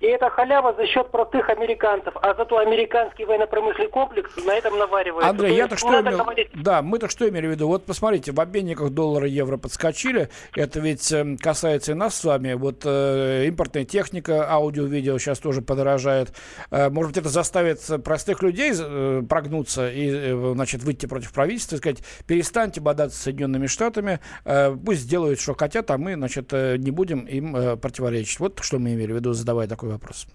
И 0.00 0.06
это 0.06 0.30
халява 0.30 0.74
за 0.74 0.86
счет 0.86 1.10
простых 1.10 1.48
американцев. 1.48 2.14
А 2.22 2.34
зато 2.34 2.58
американский 2.58 3.24
военно-промышленный 3.24 3.90
комплекс 3.90 4.30
на 4.44 4.52
этом 4.56 4.78
наваривается. 4.78 5.28
Андрей, 5.28 5.56
я 5.56 5.66
так 5.66 5.78
что 5.78 5.90
надо 5.90 6.10
имел... 6.10 6.20
говорить- 6.20 6.50
Да, 6.54 6.82
мы 6.82 6.98
так 7.00 7.10
что 7.10 7.28
имели 7.28 7.48
в 7.48 7.50
виду? 7.50 7.66
Вот 7.66 7.84
посмотрите, 7.84 8.30
в 8.30 8.40
обменниках 8.40 8.90
доллара 8.90 9.26
и 9.26 9.30
евро 9.32 9.56
подскочили. 9.56 10.28
Это 10.54 10.78
ведь 10.78 11.10
эм, 11.10 11.36
касается 11.36 11.92
и 11.92 11.94
нас 11.96 12.14
с 12.16 12.24
вами. 12.24 12.52
Вот 12.52 12.82
э, 12.84 13.46
импортная 13.46 13.84
техника, 13.84 14.48
аудио-видео 14.48 15.18
сейчас 15.18 15.40
тоже 15.40 15.62
подорожает. 15.62 16.32
Э, 16.70 16.90
может 16.90 17.10
быть, 17.10 17.18
это 17.18 17.28
заставит 17.28 17.80
простых 18.04 18.42
людей 18.42 18.72
э, 18.78 19.22
прогнуться 19.28 19.90
и, 19.90 20.08
э, 20.10 20.52
значит, 20.54 20.84
выйти 20.84 21.06
против 21.06 21.32
правительства 21.32 21.74
и 21.74 21.78
сказать, 21.78 21.98
перестаньте 22.26 22.80
бодаться 22.80 23.18
с 23.18 23.22
Соединенными 23.22 23.66
Штатами, 23.66 24.20
э, 24.44 24.76
пусть 24.76 25.08
делают, 25.10 25.40
что 25.40 25.54
хотят, 25.56 25.90
а 25.90 25.98
мы, 25.98 26.14
значит, 26.14 26.52
э, 26.52 26.76
не 26.76 26.92
будем 26.92 27.24
им 27.24 27.56
э, 27.56 27.76
противоречить. 27.76 28.38
Вот 28.38 28.60
что 28.62 28.78
мы 28.78 28.94
имели 28.94 29.12
в 29.12 29.16
виду, 29.16 29.32
задавая 29.32 29.66
такой 29.66 29.87
вопрос. 29.88 30.26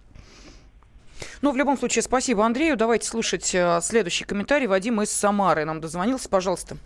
Ну, 1.42 1.52
в 1.52 1.58
любом 1.58 1.78
случае, 1.78 2.02
спасибо 2.02 2.46
Андрею. 2.46 2.78
Давайте 2.78 3.08
слушать 3.08 3.54
э, 3.54 3.80
следующий 3.82 4.26
комментарий. 4.26 4.68
Вадим 4.68 5.02
из 5.02 5.12
Самары 5.12 5.66
нам 5.66 5.82
дозвонился. 5.82 6.30
Пожалуйста. 6.30 6.78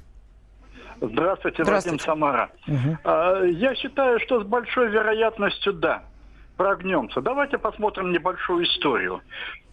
Здравствуйте, 0.99 1.63
Здравствуйте. 1.63 1.97
Вадим 1.97 1.99
Самара. 1.99 2.49
А, 3.03 3.43
Я 3.43 3.75
считаю, 3.75 4.19
что 4.19 4.41
с 4.41 4.45
большой 4.45 4.89
вероятностью 4.89 5.73
да, 5.73 6.03
прогнемся. 6.55 7.21
Давайте 7.21 7.57
посмотрим 7.57 8.11
небольшую 8.11 8.65
историю. 8.65 9.21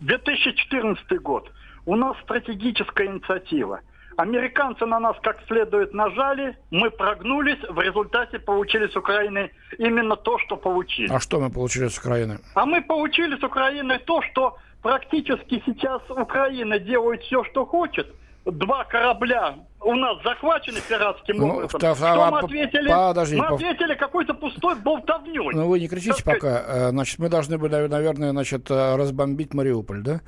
2014 0.00 1.20
год. 1.20 1.50
У 1.87 1.96
нас 1.96 2.16
стратегическая 2.22 3.07
инициатива. 3.07 3.80
Американцы 4.16 4.87
на 4.87 5.00
нас 5.00 5.16
как 5.22 5.37
следует 5.48 5.92
нажали, 5.94 6.57
мы 6.70 6.90
прогнулись, 6.90 7.59
в 7.68 7.81
результате 7.81 8.38
получили 8.38 8.87
с 8.88 8.96
Украины 8.96 9.50
именно 9.79 10.16
то, 10.16 10.38
что 10.38 10.57
получили. 10.57 11.12
А 11.12 11.18
что 11.20 11.40
мы 11.40 11.50
получили 11.50 11.88
с 11.88 11.98
Украины? 11.98 12.38
А 12.55 12.64
мы 12.66 12.83
получили 12.83 13.37
с 13.37 13.42
Украины 13.42 13.98
то, 13.98 14.22
что 14.22 14.57
практически 14.83 15.62
сейчас 15.66 16.03
Украина 16.11 16.79
делает 16.79 17.22
все, 17.22 17.42
что 17.44 17.66
хочет. 17.66 18.07
Два 18.44 18.85
корабля 18.85 19.55
у 19.81 19.94
нас 19.94 20.22
захвачены 20.22 20.79
пиратским 20.87 21.38
Ну, 21.38 21.48
образом. 21.57 21.81
та- 21.81 21.94
Что 21.94 22.24
а, 22.24 22.31
мы 22.31 22.38
ответили? 22.40 22.88
подожди, 22.90 23.37
мы 23.37 23.46
ответили 23.46 23.94
какой-то 23.94 24.35
пустой 24.35 24.74
болтовней. 24.74 25.38
Ну, 25.53 25.66
вы 25.68 25.81
не 25.81 25.88
кричите 25.88 26.22
пока. 26.22 26.62
Э, 26.66 26.88
Значит, 26.90 27.18
мы 27.20 27.31
должны 27.31 27.57
были, 27.57 27.87
наверное, 27.87 28.33
значит, 28.33 28.70
э, 28.70 28.96
разбомбить 28.96 29.55
Мариуполь, 29.55 30.03
да? 30.03 30.20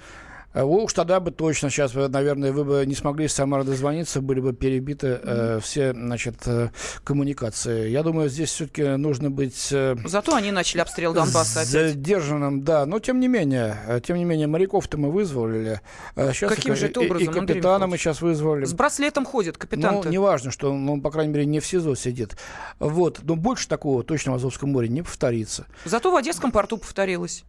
Э, 0.57 0.63
Уж 0.63 0.93
тогда 0.95 1.21
бы 1.21 1.31
точно 1.31 1.69
сейчас, 1.71 1.95
наверное, 1.95 2.51
вы 2.51 2.65
бы 2.65 2.85
не 2.87 2.95
смогли 2.95 3.27
из 3.27 3.33
Самары 3.35 3.63
дозвониться, 3.65 4.21
были 4.23 4.41
бы 4.41 4.53
перебиты 4.55 5.21
э, 5.23 5.61
все, 5.63 5.93
значит, 5.93 6.37
э, 6.47 6.71
коммуникации. 7.05 7.91
Я 7.91 8.03
думаю, 8.03 8.29
здесь 8.31 8.51
все-таки 8.51 8.83
нужно 8.97 9.31
быть... 9.31 9.69
э, 9.71 9.97
Зато 10.07 10.35
они 10.35 10.53
начали 10.53 10.81
обстрел 10.81 11.13
Донбасса 11.13 11.61
опять. 11.61 11.69
Задержанным, 11.93 12.63
да. 12.63 12.87
Но 12.87 12.99
тем 13.01 13.21
не 13.21 13.29
менее, 13.29 13.77
э, 13.87 14.01
тем 14.01 14.17
не 14.17 14.25
менее, 14.25 14.47
моряков-то 14.47 14.97
мы 14.99 15.11
вызвали. 15.11 15.81
Э, 16.15 16.33
Сейчас 16.33 16.55
Каким 16.55 16.73
и- 16.73 16.77
же 16.77 16.87
это 16.87 17.01
образом, 17.01 17.35
И, 17.35 17.39
капитана 17.47 17.87
мы 17.87 17.99
сейчас 17.99 18.23
вызвали. 18.23 18.65
С 18.65 18.73
браслетом 18.73 19.27
ходит 19.27 19.59
капитан 19.59 19.97
Ну, 20.03 20.11
неважно, 20.11 20.51
что 20.51 20.73
он, 20.73 20.85
ну, 20.87 21.01
по 21.01 21.11
крайней 21.11 21.33
мере, 21.33 21.45
не 21.47 21.61
в 21.61 21.67
СИЗО 21.67 21.95
сидит. 21.95 22.37
Вот. 22.79 23.21
Но 23.23 23.37
больше 23.37 23.69
такого 23.69 24.03
точно 24.03 24.33
в 24.33 24.35
Азовском 24.37 24.71
море 24.73 24.89
не 24.89 25.03
повторится. 25.03 25.67
Зато 25.85 26.11
в 26.11 26.17
Одесском 26.17 26.51
порту 26.51 26.79
повторилось. 26.79 27.45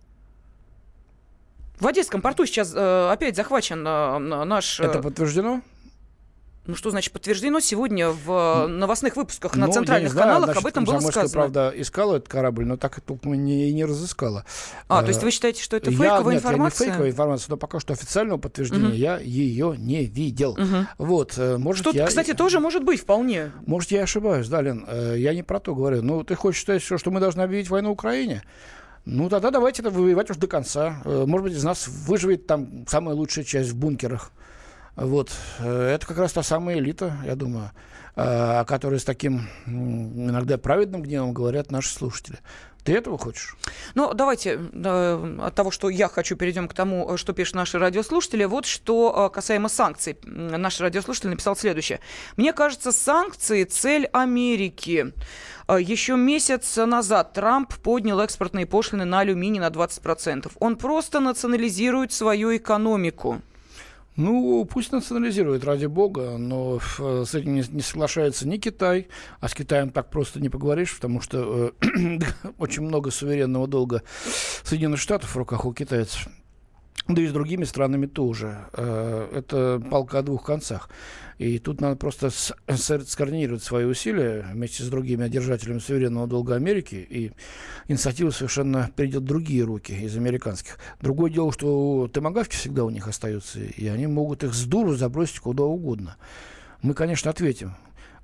В 1.80 1.86
Одесском 1.88 2.22
порту 2.22 2.46
сейчас 2.46 2.74
э, 2.76 3.10
опять 3.12 3.36
захвачен 3.36 3.86
э, 3.88 4.18
наш... 4.46 4.80
э, 4.80 4.84
Это 4.86 5.00
подтверждено? 5.00 5.62
Ну 6.66 6.76
что 6.76 6.90
значит 6.90 7.14
подтверждено? 7.14 7.62
Сегодня 7.62 8.10
в 8.10 8.68
новостных 8.68 9.16
выпусках 9.16 9.56
на 9.56 9.68
Ну, 9.68 9.72
центральных 9.72 10.10
я 10.10 10.10
не 10.10 10.12
знаю, 10.14 10.28
каналах 10.28 10.46
значит, 10.48 10.62
об 10.64 10.68
этом 10.68 10.84
было 10.84 10.94
«Комсомольская 10.96 11.28
сказано. 11.28 11.42
правда 11.54 11.82
искала 11.82 12.16
этот 12.18 12.28
корабль, 12.28 12.66
но 12.66 12.76
так 12.76 12.98
и 12.98 13.02
толком 13.02 13.42
не, 13.42 13.72
не 13.72 13.86
разыскала. 13.86 14.44
А, 14.90 15.00
Э, 15.00 15.04
то 15.04 15.08
есть 15.10 15.24
вы 15.24 15.32
считаете, 15.32 15.64
что 15.64 15.78
это 15.78 15.92
я- 15.92 15.98
фейковая 15.98 16.34
нет, 16.34 16.44
я 16.44 16.50
информация? 16.50 16.86
не 16.88 16.92
фейковая 16.92 17.12
информация, 17.12 17.52
но 17.52 17.58
пока 17.58 17.80
что 17.80 17.94
официального 17.94 18.38
подтверждения 18.38 18.88
Мгм. 18.88 18.96
я 18.96 19.18
ее 19.20 19.76
не 19.78 20.04
видел. 20.04 20.58
Мгм. 20.58 20.88
Вот, 20.98 21.36
э, 21.38 21.58
может, 21.58 21.84
Что, 21.88 21.92
я... 21.92 22.06
кстати, 22.08 22.34
тоже 22.34 22.60
может 22.60 22.84
быть 22.84 23.00
вполне. 23.00 23.54
Может, 23.66 23.92
я 23.92 24.04
ошибаюсь, 24.04 24.50
да, 24.50 24.62
Лен, 24.62 24.84
э, 24.90 25.16
я 25.20 25.34
не 25.34 25.44
про 25.44 25.62
то 25.62 25.74
говорю. 25.74 26.02
Ну, 26.02 26.24
ты 26.26 26.36
хочешь 26.36 26.64
сказать, 26.64 26.82
что 26.82 27.12
мы 27.12 27.22
должны 27.22 27.44
объявить 27.44 27.70
войну 27.70 27.92
Украине? 27.92 28.44
Ну, 29.10 29.30
тогда 29.30 29.52
давайте 29.52 29.82
это 29.82 29.90
воевать 29.90 30.30
уж 30.30 30.36
до 30.36 30.48
конца. 30.48 31.02
Э, 31.06 31.24
Может 31.26 31.44
быть, 31.46 31.54
из 31.54 31.64
нас 31.64 31.88
выживет 31.88 32.46
там 32.46 32.86
самая 32.88 33.16
лучшая 33.16 33.46
часть 33.46 33.70
в 33.70 33.78
бункерах. 33.78 34.32
Вот. 34.98 35.32
Э, 35.60 35.94
Это 35.96 36.06
как 36.06 36.18
раз 36.18 36.34
та 36.34 36.44
самая 36.44 36.80
элита, 36.80 37.16
я 37.26 37.36
думаю, 37.36 37.72
э, 38.18 38.22
о 38.22 38.66
которой 38.66 39.00
с 39.00 39.06
таким 39.06 39.48
иногда 39.66 40.58
праведным 40.58 41.04
гневом 41.04 41.34
говорят 41.34 41.72
наши 41.72 41.94
слушатели. 41.94 42.40
Ты 42.88 42.94
этого 42.94 43.18
хочешь? 43.18 43.58
Ну, 43.96 44.14
давайте 44.14 44.58
э, 44.72 45.38
от 45.42 45.56
того, 45.56 45.72
что 45.72 45.90
я 45.90 46.08
хочу, 46.08 46.38
перейдем 46.38 46.70
к 46.70 46.74
тому, 46.74 47.14
э, 47.14 47.18
что 47.18 47.34
пишут 47.34 47.56
наши 47.56 47.78
радиослушатели. 47.80 48.46
Вот 48.46 48.66
что 48.66 49.28
э, 49.28 49.36
касаемо 49.36 49.68
санкций. 49.68 50.18
Наш 50.24 50.80
радиослушатель 50.80 51.28
написал 51.28 51.58
следующее. 51.58 52.00
Мне 52.38 52.54
кажется, 52.54 52.94
санкции– 52.94 53.64
цель 53.66 54.06
Америки. 54.14 55.12
Э, 55.68 55.82
Еще 55.82 56.16
месяц 56.16 56.78
назад 56.78 57.34
Трамп 57.34 57.76
поднял 57.76 58.22
экспортные 58.22 58.66
пошлины 58.66 59.04
на 59.04 59.20
алюминий 59.20 59.60
на 59.60 59.68
20%. 59.68 60.50
Он 60.62 60.78
просто 60.78 61.20
национализирует 61.20 62.14
свою 62.14 62.56
экономику. 62.56 63.42
Ну, 64.18 64.66
пусть 64.66 64.92
национализирует, 64.92 65.64
ради 65.64 65.86
бога, 65.86 66.38
но 66.40 66.80
э, 67.00 67.24
с 67.26 67.36
этим 67.36 67.54
не, 67.54 67.64
не 67.70 67.82
соглашается 67.82 68.48
ни 68.48 68.58
Китай, 68.58 69.10
а 69.40 69.48
с 69.48 69.54
Китаем 69.54 69.92
так 69.92 70.10
просто 70.10 70.40
не 70.40 70.50
поговоришь, 70.50 70.96
потому 70.96 71.22
что 71.22 71.72
э, 71.84 72.20
очень 72.58 72.82
много 72.82 73.12
суверенного 73.12 73.68
долга 73.68 74.02
Соединенных 74.64 75.00
Штатов 75.00 75.36
в 75.36 75.38
руках 75.38 75.66
у 75.66 75.74
китайцев. 75.74 76.28
Да 77.08 77.22
и 77.22 77.28
с 77.28 77.32
другими 77.32 77.64
странами 77.64 78.06
тоже. 78.06 78.66
Э, 78.74 79.30
Это 79.34 79.82
палка 79.90 80.20
о 80.20 80.24
двух 80.24 80.46
концах. 80.46 80.90
И 81.38 81.60
тут 81.60 81.82
надо 81.82 81.96
просто 81.96 82.30
скоординировать 82.32 83.64
свои 83.64 83.86
усилия 83.86 84.46
вместе 84.52 84.84
с 84.84 84.90
другими 84.90 85.28
держателями 85.30 85.80
суверенного 85.80 86.28
долга 86.28 86.56
Америки. 86.56 86.96
И 86.96 87.32
инициатива 87.88 88.32
совершенно 88.32 88.90
перейдет 88.96 89.22
в 89.22 89.26
другие 89.26 89.64
руки 89.64 89.94
из 89.94 90.18
американских. 90.18 90.80
Другое 91.00 91.32
дело, 91.32 91.54
что 91.54 92.10
томогавки 92.12 92.56
всегда 92.56 92.84
у 92.84 92.90
них 92.90 93.08
остаются, 93.08 93.60
и 93.60 93.88
они 93.88 94.08
могут 94.08 94.44
их 94.44 94.54
с 94.54 94.66
дуру 94.66 94.96
забросить 94.96 95.40
куда 95.40 95.64
угодно. 95.64 96.18
Мы, 96.82 96.94
конечно, 96.94 97.30
ответим. 97.30 97.76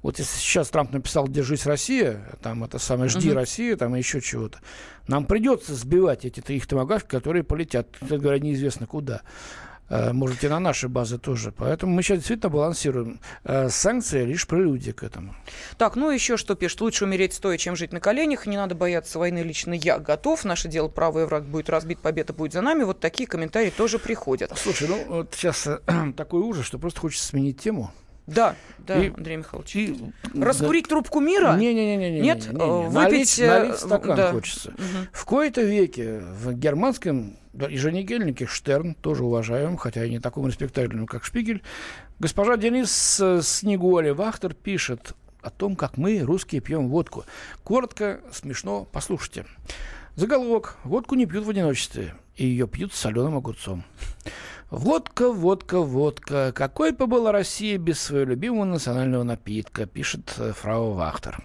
Вот 0.04 0.20
если 0.20 0.38
сейчас 0.38 0.70
Трамп 0.70 0.92
написал 0.92 1.28
«Держись, 1.28 1.66
Россия», 1.66 2.22
там 2.44 2.63
это 2.63 2.78
самое 2.78 3.10
«Жди, 3.10 3.30
Мгм. 3.30 3.38
Россия», 3.38 3.76
там 3.78 3.96
и 3.96 4.00
еще 4.00 4.22
чего-то, 4.22 4.60
нам 5.08 5.26
придется 5.26 5.74
сбивать 5.74 6.26
эти 6.26 6.39
их 6.52 6.68
томогавки, 6.68 7.08
которые 7.08 7.44
полетят, 7.44 7.88
кстати 7.94 8.20
говоря, 8.20 8.38
неизвестно 8.39 8.86
куда. 8.86 9.22
Э, 9.89 10.12
Может, 10.13 10.44
и 10.44 10.48
на 10.48 10.60
наши 10.60 10.88
базы 10.88 11.18
тоже. 11.20 11.52
Поэтому 11.52 11.94
мы 11.94 12.02
сейчас 12.04 12.18
действительно 12.20 12.50
балансируем. 12.50 13.20
Э, 13.44 13.70
Санкции 13.70 14.24
лишь 14.26 14.48
прелюдия 14.48 14.94
к 14.94 15.04
этому. 15.04 15.36
Так, 15.78 15.96
ну 15.96 16.10
еще 16.10 16.38
что 16.38 16.56
пишет. 16.56 16.82
Лучше 16.82 17.04
умереть 17.06 17.34
стоя, 17.34 17.58
чем 17.58 17.76
жить 17.76 17.92
на 17.92 18.00
коленях. 18.00 18.46
Не 18.48 18.56
надо 18.58 18.76
бояться 18.76 19.20
войны. 19.20 19.39
Лично 19.39 19.74
я 19.74 20.00
готов. 20.00 20.46
Наше 20.46 20.68
дело 20.70 20.88
правый 20.88 21.26
враг 21.26 21.44
будет 21.44 21.70
разбит, 21.70 22.00
победа 22.00 22.32
будет 22.34 22.54
за 22.54 22.62
нами. 22.62 22.84
Вот 22.84 23.02
такие 23.02 23.28
комментарии 23.28 23.72
тоже 23.76 24.00
приходят. 24.00 24.52
Слушай, 24.56 24.88
ну 24.88 25.04
вот 25.08 25.34
сейчас 25.36 25.68
э, 25.68 25.80
такой 26.18 26.42
ужас, 26.42 26.66
что 26.66 26.80
просто 26.80 27.02
хочется 27.02 27.28
сменить 27.28 27.60
тему. 27.62 27.92
Да, 28.25 28.55
да, 28.79 29.03
И- 29.03 29.09
Андрей 29.09 29.38
Михайлович. 29.38 29.75
И, 29.75 29.99
Раскурить 30.33 30.88
трубку 30.88 31.19
мира? 31.19 31.55
Не-не-не. 31.57 32.21
Нет, 32.21 32.47
э, 32.47 32.53
Налить, 32.53 32.93
выпить... 32.93 33.39
э, 33.39 33.47
налить 33.47 33.75
стакан 33.77 34.15
да. 34.15 34.31
хочется. 34.31 34.71
Мгм. 34.71 35.07
В 35.12 35.25
кои-то 35.25 35.62
веке 35.62 36.19
в 36.19 36.53
германском 36.53 37.38
да, 37.51 37.67
еженедельнике 37.67 38.45
Штерн, 38.45 38.95
тоже 38.95 39.23
уважаем, 39.25 39.77
хотя 39.77 40.05
и 40.05 40.09
не 40.09 40.19
таком 40.19 40.47
респектабельном, 40.47 41.05
как 41.05 41.23
Шпигель, 41.23 41.62
госпожа 42.19 42.57
Денис 42.57 43.19
э, 43.21 43.41
Снегуоли 43.41 44.12
Вахтер 44.12 44.53
пишет 44.53 45.13
о 45.41 45.49
том, 45.49 45.75
как 45.75 45.97
мы, 45.97 46.19
русские, 46.21 46.62
пьем 46.62 46.88
водку. 46.89 47.25
Коротко, 47.63 48.21
смешно, 48.31 48.88
послушайте. 48.91 49.45
Заголовок. 50.15 50.77
Водку 50.83 51.15
не 51.15 51.25
пьют 51.25 51.45
в 51.45 51.49
одиночестве, 51.49 52.15
и 52.36 52.46
ее 52.46 52.67
пьют 52.67 52.93
с 52.93 53.00
соленым 53.00 53.38
огурцом. 53.38 53.84
Водка, 54.69 55.32
водка, 55.32 55.80
водка. 55.82 56.52
Какой 56.54 56.91
бы 56.91 57.06
была 57.06 57.32
Россия 57.32 57.78
без 57.78 58.00
своего 58.02 58.32
любимого 58.32 58.65
национального 58.65 59.24
напитка, 59.24 59.86
пишет 59.86 60.34
э, 60.38 60.52
фрау 60.54 60.93
Вахтер. 60.93 61.43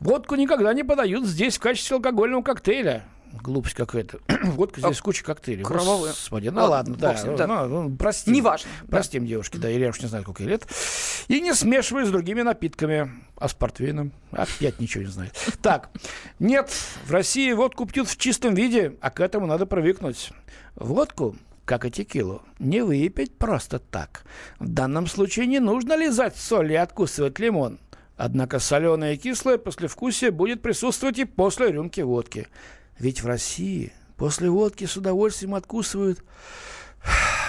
Водку 0.00 0.34
никогда 0.34 0.74
не 0.74 0.82
подают 0.82 1.26
здесь 1.26 1.58
в 1.58 1.60
качестве 1.60 1.96
алкогольного 1.96 2.42
коктейля. 2.42 3.04
Глупость 3.32 3.74
какая-то. 3.74 4.18
Водка 4.44 4.80
здесь 4.80 5.00
куча 5.00 5.24
коктейлей. 5.24 5.64
кровавая. 5.64 6.10
Господи, 6.10 6.48
ну 6.48 6.64
ладно, 6.64 6.96
да. 6.96 7.14
ним, 7.14 7.36
да. 7.36 7.46
ну, 7.46 7.66
ну, 7.66 7.96
простим. 7.96 8.32
Неважно, 8.32 8.68
да. 8.82 8.88
Простим 8.88 9.26
девушке, 9.26 9.58
да, 9.58 9.70
или 9.70 9.82
я 9.82 9.90
уж 9.90 10.00
не 10.00 10.08
знаю, 10.08 10.24
сколько 10.24 10.42
ей 10.42 10.48
лет. 10.48 10.66
И 11.28 11.40
не 11.40 11.54
смешивай 11.54 12.04
с 12.04 12.10
другими 12.10 12.42
напитками. 12.42 13.10
А 13.36 13.48
с 13.48 13.54
портвейном? 13.54 14.12
Опять 14.32 14.80
ничего 14.80 15.04
не 15.04 15.10
знает. 15.10 15.32
Так, 15.62 15.90
нет, 16.38 16.70
в 17.06 17.10
России 17.10 17.52
водку 17.52 17.86
пьют 17.86 18.08
в 18.08 18.16
чистом 18.18 18.54
виде, 18.54 18.96
а 19.00 19.10
к 19.10 19.20
этому 19.20 19.46
надо 19.46 19.64
привыкнуть. 19.64 20.30
Водку 20.74 21.36
как 21.70 21.84
и 21.84 21.90
текилу, 21.92 22.42
не 22.58 22.82
выпить 22.82 23.38
просто 23.38 23.78
так. 23.78 24.24
В 24.58 24.68
данном 24.68 25.06
случае 25.06 25.46
не 25.46 25.60
нужно 25.60 25.96
лизать 25.96 26.36
соль 26.36 26.72
и 26.72 26.74
откусывать 26.74 27.38
лимон. 27.38 27.78
Однако 28.16 28.58
соленое 28.58 29.14
и 29.14 29.16
кислое 29.16 29.56
послевкусие 29.56 30.32
будет 30.32 30.62
присутствовать 30.62 31.20
и 31.20 31.24
после 31.24 31.70
рюмки 31.70 32.00
водки. 32.00 32.48
Ведь 33.00 33.22
в 33.22 33.26
России 33.26 33.92
после 34.16 34.50
водки 34.50 34.84
с 34.84 34.96
удовольствием 34.96 35.54
откусывают 35.54 36.22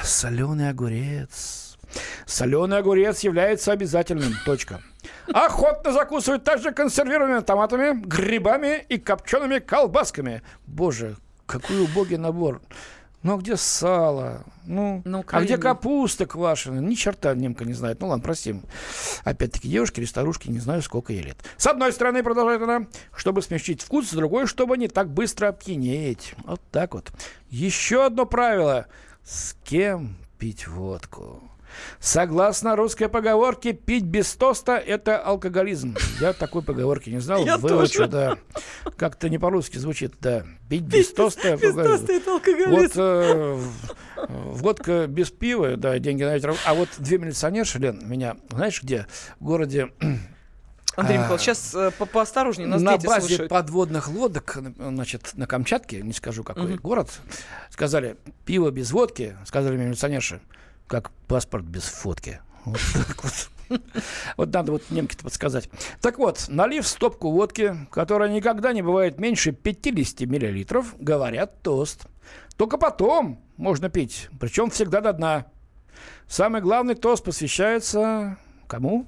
соленый 0.02 0.70
огурец. 0.70 1.78
Соленый 2.26 2.78
огурец 2.78 3.20
является 3.20 3.74
обязательным. 3.74 4.34
Точка. 4.46 4.82
Охотно 5.34 5.92
закусывают 5.92 6.46
также 6.46 6.72
консервированными 6.72 7.42
томатами, 7.42 8.00
грибами 8.00 8.86
и 8.88 8.98
копчеными 8.98 9.60
колбасками. 9.60 10.42
Боже, 10.66 11.18
какой 11.46 11.82
убогий 11.82 12.18
набор. 12.18 12.62
Ну, 13.24 13.36
а 13.36 13.38
где 13.38 13.56
сало? 13.56 14.44
Ну, 14.66 15.02
На 15.06 15.24
а 15.28 15.42
где 15.42 15.58
капуста 15.58 16.26
квашеная? 16.26 16.80
Ни 16.80 16.96
черта 16.96 17.36
немка 17.36 17.66
не 17.66 17.74
знает. 17.74 18.02
Ну, 18.02 18.08
ладно, 18.08 18.24
простим. 18.24 18.64
Опять-таки, 19.24 19.70
девушки 19.70 20.00
или 20.00 20.08
старушки, 20.08 20.50
не 20.50 20.60
знаю, 20.60 20.82
сколько 20.82 21.14
ей 21.14 21.22
лет. 21.22 21.38
С 21.58 21.68
одной 21.68 21.94
стороны, 21.94 22.24
продолжает 22.24 22.62
она, 22.64 22.88
чтобы 23.16 23.44
смягчить 23.44 23.82
вкус, 23.82 24.10
с 24.10 24.14
другой, 24.14 24.48
чтобы 24.48 24.78
не 24.78 24.88
так 24.88 25.10
быстро 25.10 25.50
опьянеть. 25.50 26.34
Вот 26.46 26.62
так 26.72 26.96
вот. 26.96 27.12
Еще 27.50 28.06
одно 28.06 28.26
правило. 28.26 28.88
С 29.24 29.56
кем 29.64 30.18
пить 30.40 30.68
водку? 30.68 31.44
Согласно 32.00 32.76
русской 32.76 33.08
поговорке, 33.10 33.74
пить 33.74 34.04
без 34.06 34.34
тоста– 34.36 34.78
это 34.78 35.18
алкоголизм. 35.20 35.96
Я 36.20 36.34
такой 36.34 36.62
поговорки 36.62 37.10
не 37.10 37.20
знал. 37.20 37.46
Я 37.46 37.58
Выучу, 37.58 37.98
тоже. 38.00 38.08
да. 38.08 38.38
Как-то 38.98 39.30
не 39.30 39.38
по-русски 39.38 39.78
звучит, 39.78 40.14
да. 40.20 40.44
Пить 40.70 40.84
без 40.84 41.12
тоста– 41.14 41.56
Без 41.58 41.74
тоста 41.76 42.14
это 42.14 42.32
алкоголизм. 42.34 42.72
Вот 42.76 42.92
э, 42.96 43.60
водка 44.28 45.08
без 45.08 45.32
пива, 45.32 45.76
да, 45.78 45.98
деньги 46.00 46.24
на 46.24 46.34
ветер. 46.36 46.56
А 46.66 46.74
вот 46.74 46.90
две 46.98 47.18
милиционерши, 47.18 47.80
Лен, 47.80 48.02
меня, 48.04 48.38
знаешь 48.50 48.82
где? 48.82 49.08
В 49.40 49.44
городе 49.46 49.90
Андрей 50.98 51.18
А, 51.18 51.22
Михайлович, 51.22 51.42
сейчас 51.44 51.74
э, 51.74 51.92
по- 51.98 52.06
поосторожнее, 52.06 52.68
нас 52.68 52.82
на 52.82 52.98
дети 52.98 53.08
базе 53.08 53.28
слушают. 53.28 53.50
подводных 53.50 54.10
лодок, 54.10 54.58
значит, 54.78 55.32
на 55.36 55.48
Камчатке, 55.48 56.02
не 56.02 56.12
скажу 56.12 56.44
какой 56.44 56.74
Мгм. 56.74 56.82
город, 56.82 57.10
сказали, 57.70 58.18
пиво 58.46 58.72
без 58.72 58.92
водки, 58.92 59.38
сказали 59.46 59.78
милиционерши, 59.78 60.42
как 60.92 61.10
паспорт 61.28 61.64
без 61.64 61.84
фотки. 61.84 62.42
Вот 62.66 62.80
так 62.94 63.24
вот. 63.24 63.50
Вот 64.36 64.54
надо 64.54 64.74
вот 64.74 64.84
немке-то 64.90 65.24
подсказать. 65.24 65.70
Так 66.02 66.18
вот, 66.18 66.48
налив 66.50 66.86
стопку 66.86 67.32
водки, 67.32 67.88
которая 67.90 68.30
никогда 68.30 68.74
не 68.74 68.82
бывает 68.82 69.18
меньше 69.18 69.54
50 69.54 70.28
миллилитров, 70.28 70.94
говорят 71.00 71.62
тост. 71.62 72.08
Только 72.58 72.78
потом 72.78 73.40
можно 73.56 73.90
пить, 73.90 74.28
причем 74.42 74.70
всегда 74.70 75.00
до 75.00 75.14
дна. 75.14 75.46
Самый 76.28 76.60
главный 76.60 76.96
тост 76.96 77.24
посвящается 77.24 78.38
кому? 78.68 79.08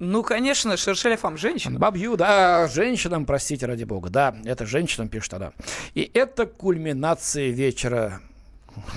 Ну, 0.00 0.24
конечно, 0.24 0.72
Шершеля-Фам, 0.76 1.36
женщина. 1.36 1.78
Бабью, 1.78 2.16
да, 2.16 2.66
женщинам, 2.66 3.24
простите, 3.24 3.66
ради 3.66 3.84
бога. 3.84 4.10
Да, 4.10 4.34
это 4.44 4.66
женщинам 4.66 5.08
пишет 5.08 5.34
она. 5.34 5.52
И 5.94 6.10
это 6.12 6.46
кульминация 6.46 7.50
вечера. 7.50 8.20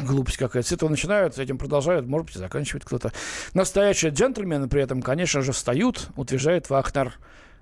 Глупость 0.03 0.37
какая-то. 0.37 0.67
С 0.67 0.71
этого 0.71 0.89
начинают, 0.89 1.35
с 1.35 1.39
этим 1.39 1.57
продолжают, 1.57 2.05
может 2.07 2.27
быть, 2.27 2.35
и 2.35 2.39
заканчивает 2.39 2.85
кто-то. 2.85 3.11
Настоящие 3.53 4.11
джентльмены 4.11 4.67
при 4.67 4.81
этом, 4.81 5.01
конечно 5.01 5.41
же, 5.41 5.51
встают, 5.51 6.09
утверждает 6.15 6.69
Вахнер. 6.69 7.13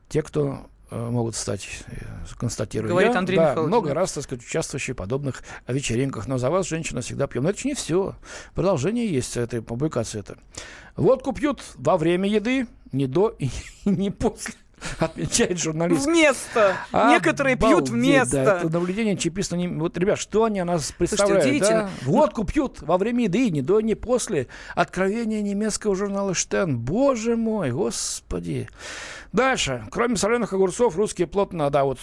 Те, 0.09 0.21
кто 0.21 0.67
э, 0.91 1.09
могут 1.09 1.35
стать, 1.35 1.67
э, 1.87 2.05
констатирую 2.37 2.89
Говорит 2.89 3.13
я. 3.13 3.19
Андрей 3.19 3.37
да, 3.37 3.55
много 3.55 3.93
раз, 3.93 4.13
так 4.13 4.23
сказать, 4.23 4.43
участвующие 4.43 4.93
в 4.93 4.97
подобных 4.97 5.43
вечеринках. 5.67 6.27
Но 6.27 6.37
за 6.37 6.49
вас, 6.49 6.67
женщина, 6.67 7.01
всегда 7.01 7.27
пьем. 7.27 7.43
Но 7.43 7.49
это 7.49 7.59
же 7.59 7.67
не 7.67 7.73
все. 7.73 8.15
Продолжение 8.53 9.07
есть 9.07 9.37
этой 9.37 9.61
публикации. 9.61 10.19
Это. 10.19 10.37
Водку 10.95 11.33
пьют 11.33 11.61
во 11.75 11.97
время 11.97 12.29
еды, 12.29 12.67
не 12.91 13.07
до 13.07 13.29
и 13.39 13.49
не 13.85 14.11
после. 14.11 14.53
Отмечает 14.99 15.59
журналист. 15.59 16.05
Вместо. 16.05 16.75
Некоторые 16.91 17.55
пьют 17.55 17.89
Обалдеть, 17.89 17.89
вместо. 17.89 18.43
Да, 18.43 18.57
это 18.59 18.69
наблюдение 18.69 19.17
чиписта. 19.17 19.57
Не... 19.57 19.67
Вот, 19.67 19.97
ребят, 19.97 20.19
что 20.19 20.45
они 20.45 20.59
о 20.59 20.65
нас 20.65 20.91
представляют? 20.91 21.45
удивительно. 21.45 21.83
да? 21.83 21.89
Водку 22.03 22.43
пьют 22.43 22.81
во 22.81 22.97
время 22.97 23.25
еды, 23.25 23.49
не 23.49 23.61
до, 23.61 23.81
не 23.81 23.95
после. 23.95 24.47
Откровение 24.75 25.41
немецкого 25.41 25.95
журнала 25.95 26.33
«Штерн». 26.33 26.77
Боже 26.77 27.35
мой, 27.35 27.71
господи. 27.71 28.69
Дальше. 29.33 29.83
Кроме 29.89 30.15
соленых 30.15 30.53
огурцов, 30.53 30.95
русские 30.95 31.25
плотно, 31.27 31.71
да, 31.71 31.83
вот 31.85 31.97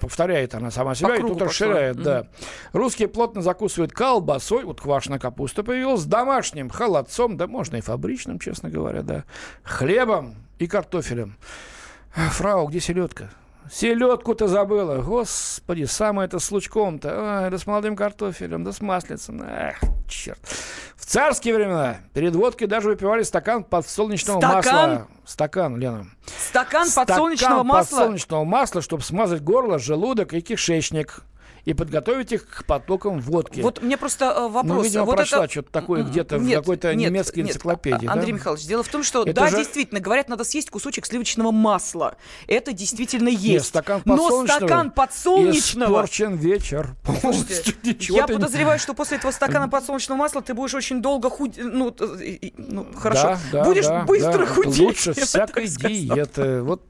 повторяет 0.00 0.56
она 0.56 0.72
сама 0.72 0.96
себя, 0.96 1.10
По 1.10 1.14
и 1.14 1.20
тут 1.20 1.40
расширяет, 1.40 2.02
да. 2.02 2.26
Русские 2.72 3.08
плотно 3.08 3.42
закусывают 3.42 3.92
колбасой, 3.92 4.64
вот 4.64 4.80
квашеная 4.80 5.20
капуста 5.20 5.62
появилась, 5.62 6.04
домашним 6.04 6.68
холодцом, 6.68 7.36
да 7.36 7.46
можно 7.46 7.76
и 7.76 7.80
фабричным, 7.80 8.40
честно 8.40 8.70
говоря, 8.70 9.02
да, 9.02 9.24
хлебом 9.62 10.34
и 10.58 10.66
картофелем. 10.66 11.36
Фрау, 12.14 12.68
где 12.68 12.80
селедка? 12.80 13.30
Селедку-то 13.72 14.46
забыла. 14.46 14.98
Господи, 15.00 15.84
самое 15.84 16.26
это 16.26 16.38
с 16.38 16.50
лучком-то. 16.50 17.48
Да 17.50 17.58
с 17.58 17.66
молодым 17.66 17.96
картофелем, 17.96 18.62
да 18.62 18.72
с 18.72 18.80
маслицем. 18.80 19.42
Эх, 19.42 19.80
черт. 20.06 20.38
В 20.96 21.06
царские 21.06 21.54
времена 21.54 21.96
перед 22.12 22.34
водкой 22.36 22.66
даже 22.68 22.88
выпивали 22.88 23.22
стакан 23.22 23.64
подсолнечного 23.64 24.38
Стакан? 24.38 24.90
масла. 24.90 25.08
Стакан, 25.24 25.76
Лена. 25.78 26.06
Стакан 26.26 26.88
подсолнечного 26.94 27.62
масла. 27.62 27.96
подсолнечного 27.98 28.44
масла, 28.44 28.82
чтобы 28.82 29.02
смазать 29.02 29.42
горло, 29.42 29.78
желудок 29.78 30.34
и 30.34 30.40
кишечник. 30.42 31.22
И 31.64 31.72
подготовить 31.72 32.32
их 32.32 32.46
к 32.46 32.64
потокам 32.66 33.20
водки. 33.20 33.60
Вот 33.60 33.82
мне 33.82 33.96
просто 33.96 34.26
э, 34.26 34.48
вопрос. 34.48 34.76
Ну, 34.76 34.82
видимо, 34.82 35.04
вот 35.04 35.16
прошла 35.16 35.44
это... 35.44 35.50
что-то 35.52 35.70
такое 35.72 36.02
где-то 36.02 36.38
в 36.38 36.42
нет, 36.42 36.60
какой-то 36.60 36.94
нет, 36.94 37.10
немецкой 37.10 37.38
нет. 37.40 37.50
энциклопедии. 37.50 38.06
А- 38.06 38.08
да? 38.08 38.12
Андрей 38.12 38.32
Михайлович, 38.32 38.66
дело 38.66 38.82
в 38.82 38.88
том, 38.88 39.02
что 39.02 39.22
Это 39.22 39.32
да, 39.32 39.48
же- 39.48 39.56
действительно, 39.56 40.00
говорят, 40.00 40.28
надо 40.28 40.44
съесть 40.44 40.70
кусочек 40.70 41.06
сливочного 41.06 41.52
масла. 41.52 42.16
Это 42.46 42.72
действительно 42.72 43.28
Нет, 43.28 43.40
есть. 43.40 43.66
стакан 43.66 44.02
Но 44.04 44.16
подсолнечного 44.16 44.58
стакан 44.58 44.90
подсолнечного... 44.90 45.90
Испорчен 45.90 46.36
вечер. 46.36 46.94
Ничего 47.82 48.18
Я 48.18 48.26
подозреваю, 48.26 48.78
что 48.78 48.94
после 48.94 49.16
этого 49.16 49.30
стакана 49.32 49.68
подсолнечного 49.68 50.18
масла 50.18 50.42
ты 50.42 50.54
будешь 50.54 50.74
очень 50.74 51.00
долго 51.00 51.30
худ... 51.30 51.54
Ну, 51.56 51.94
ну, 52.56 52.86
хорошо. 52.94 53.38
Да, 53.52 53.62
да, 53.62 53.64
будешь 53.64 53.86
да, 53.86 54.02
быстро 54.02 54.38
да. 54.38 54.46
худеть. 54.46 54.78
Лучше 54.78 55.12
всякой 55.14 55.66
диеты. 55.66 56.62
Вот, 56.62 56.82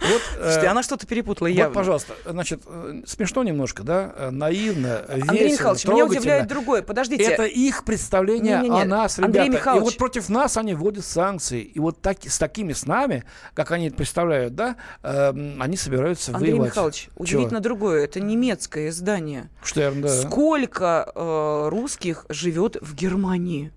вот, 0.00 0.22
Слушайте, 0.34 0.66
э, 0.66 0.70
она 0.70 0.82
что-то 0.82 1.06
перепутала 1.06 1.48
вот, 1.48 1.54
явно. 1.54 1.74
пожалуйста, 1.74 2.14
значит, 2.26 2.62
э, 2.66 3.02
смешно 3.06 3.42
немножко, 3.42 3.82
да, 3.82 4.09
э, 4.16 4.30
наивно, 4.30 5.04
Андрей 5.08 5.44
весело, 5.44 5.72
Михайлович, 5.72 5.86
меня 5.86 6.06
удивляет 6.06 6.48
другое. 6.48 6.82
Подождите. 6.82 7.22
Это 7.24 7.44
их 7.44 7.84
представление 7.84 8.60
Не-не-не, 8.60 8.82
о 8.82 8.84
нас, 8.84 9.18
Андрей 9.18 9.44
ребята. 9.44 9.58
Михайлович. 9.58 9.82
И 9.82 9.84
вот 9.84 9.96
против 9.98 10.28
нас 10.28 10.56
они 10.56 10.74
вводят 10.74 11.04
санкции. 11.04 11.62
И 11.62 11.78
вот 11.78 12.00
так, 12.00 12.18
с 12.24 12.38
такими 12.38 12.72
с 12.72 12.86
нами, 12.86 13.24
как 13.54 13.70
они 13.72 13.88
это 13.88 13.96
представляют, 13.96 14.54
да, 14.54 14.76
эм, 15.02 15.60
они 15.60 15.76
собираются 15.76 16.32
Андрей 16.34 16.52
воевать. 16.52 16.70
Михайлович, 16.70 17.02
Чего? 17.02 17.12
удивительно 17.16 17.60
другое. 17.60 18.04
Это 18.04 18.20
немецкое 18.20 18.88
издание. 18.88 19.50
Штерн, 19.62 20.02
да. 20.02 20.08
Сколько 20.08 21.10
э, 21.14 21.68
русских 21.68 22.26
живет 22.28 22.76
в 22.80 22.94
Германии? 22.94 23.72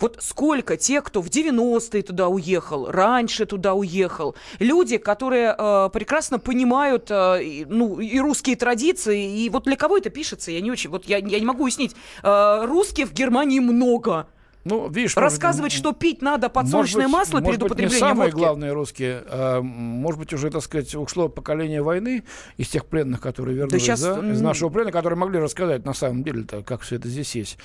Вот 0.00 0.16
сколько 0.20 0.78
тех, 0.78 1.04
кто 1.04 1.20
в 1.20 1.26
90-е 1.26 2.02
туда 2.02 2.28
уехал, 2.28 2.90
раньше 2.90 3.44
туда 3.44 3.74
уехал, 3.74 4.34
люди, 4.58 4.96
которые 4.96 5.54
э, 5.56 5.90
прекрасно 5.92 6.38
понимают 6.38 7.10
э, 7.10 7.66
ну, 7.68 8.00
и 8.00 8.18
русские 8.18 8.56
традиции, 8.56 9.44
и 9.44 9.50
вот 9.50 9.64
для 9.64 9.76
кого 9.76 9.98
это 9.98 10.08
пишется, 10.08 10.50
я 10.50 10.60
не 10.62 10.70
очень, 10.70 10.88
вот 10.88 11.04
я, 11.04 11.18
я 11.18 11.38
не 11.38 11.44
могу 11.44 11.64
уяснить. 11.64 11.94
Э, 12.22 12.64
русских 12.64 13.08
в 13.08 13.12
Германии 13.12 13.60
много. 13.60 14.26
Ну, 14.64 14.88
видишь, 14.90 15.16
Рассказывать, 15.16 15.72
что 15.72 15.92
пить 15.92 16.20
надо 16.20 16.48
подсолнечное 16.50 17.08
Может 17.08 17.10
быть, 17.10 17.12
масло 17.12 17.40
может 17.40 17.46
перед 17.46 17.60
быть, 17.60 17.70
употреблением 17.70 17.94
не 17.94 18.00
самые 18.00 18.24
водки. 18.30 18.36
главные 18.38 18.72
русские. 18.72 19.22
а, 19.26 19.60
может 19.62 20.20
быть, 20.20 20.32
уже, 20.34 20.50
так 20.50 20.62
сказать, 20.62 20.94
ушло 20.94 21.28
поколение 21.28 21.82
войны 21.82 22.24
из 22.58 22.68
тех 22.68 22.84
пленных, 22.84 23.20
которые 23.20 23.56
вернулись, 23.56 23.82
щас, 23.82 24.00
да, 24.02 24.18
из 24.18 24.40
нашего 24.40 24.68
плена, 24.68 24.92
которые 24.92 25.18
могли 25.18 25.38
рассказать 25.38 25.84
на 25.86 25.94
самом 25.94 26.22
деле-то, 26.24 26.62
как 26.62 26.82
все 26.82 26.96
это 26.96 27.08
здесь 27.08 27.34
есть. 27.34 27.58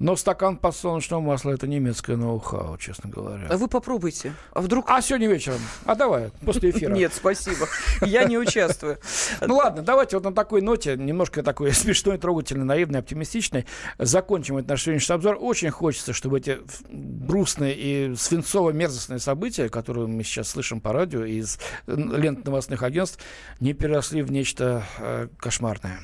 Но 0.00 0.16
стакан 0.16 0.56
подсолнечного 0.56 1.20
масла— 1.20 1.50
это 1.52 1.66
немецкое 1.68 2.16
ноу-хау, 2.16 2.78
честно 2.78 3.10
говоря. 3.10 3.46
А 3.48 3.56
вы 3.56 3.68
попробуйте. 3.68 4.32
А 4.52 4.60
вдруг... 4.60 4.86
А 4.88 5.00
сегодня 5.02 5.28
вечером? 5.28 5.60
А 5.84 5.94
давай, 5.94 6.30
после 6.44 6.70
эфира. 6.70 6.92
Нет, 6.92 7.12
спасибо. 7.14 7.68
Я 8.00 8.24
не 8.24 8.38
участвую. 8.38 8.98
Ну 9.40 9.56
ладно, 9.56 9.82
давайте 9.82 10.16
вот 10.16 10.24
на 10.24 10.32
такой 10.32 10.62
ноте, 10.62 10.96
немножко 10.96 11.42
такой 11.42 11.72
смешной, 11.72 12.18
трогательный, 12.18 12.64
наивный, 12.64 12.98
оптимистичный, 13.00 13.66
закончим 13.98 14.56
этот 14.56 14.70
наш 14.70 14.82
сегодняшний 14.82 15.14
обзор. 15.14 15.36
Очень 15.40 15.70
хочется, 15.70 16.12
чтобы 16.12 16.39
эти 16.40 16.58
грустные 16.90 17.74
и 17.76 18.14
свинцово-мерзостные 18.14 19.18
события, 19.18 19.68
которые 19.68 20.06
мы 20.06 20.24
сейчас 20.24 20.48
слышим 20.48 20.80
по 20.80 20.92
радио 20.92 21.24
и 21.24 21.38
из 21.38 21.58
лент 21.86 22.44
новостных 22.44 22.82
агентств, 22.82 23.22
не 23.60 23.72
переросли 23.72 24.22
в 24.22 24.32
нечто 24.32 24.84
э, 24.98 25.28
кошмарное. 25.38 26.00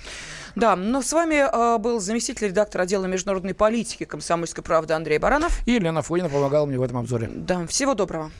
Да, 0.55 0.75
но 0.75 1.03
с 1.03 1.13
вами 1.13 1.35
э, 1.35 1.79
был 1.79 2.01
заместитель 2.01 2.49
редактора 2.49 2.83
отдела 2.83 3.05
международной 3.07 3.55
политики 3.55 4.05
комсомольской 4.05 4.65
правды 4.65 4.95
Андрей 4.95 5.19
Баранов. 5.19 5.67
И 5.67 5.73
Елена 5.73 6.03
Фойна 6.03 6.29
помогала 6.29 6.67
мне 6.67 6.79
в 6.79 6.83
этом 6.83 6.99
обзоре. 6.99 7.29
Да, 7.29 7.67
всего 7.67 7.95
доброго. 7.95 8.31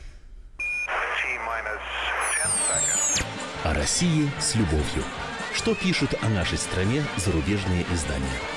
О 3.63 3.73
России 3.73 4.29
с 4.39 4.55
любовью. 4.55 5.03
Что 5.53 5.75
пишут 5.75 6.13
о 6.21 6.29
нашей 6.29 6.57
стране 6.57 7.03
зарубежные 7.17 7.85
издания? 7.93 8.56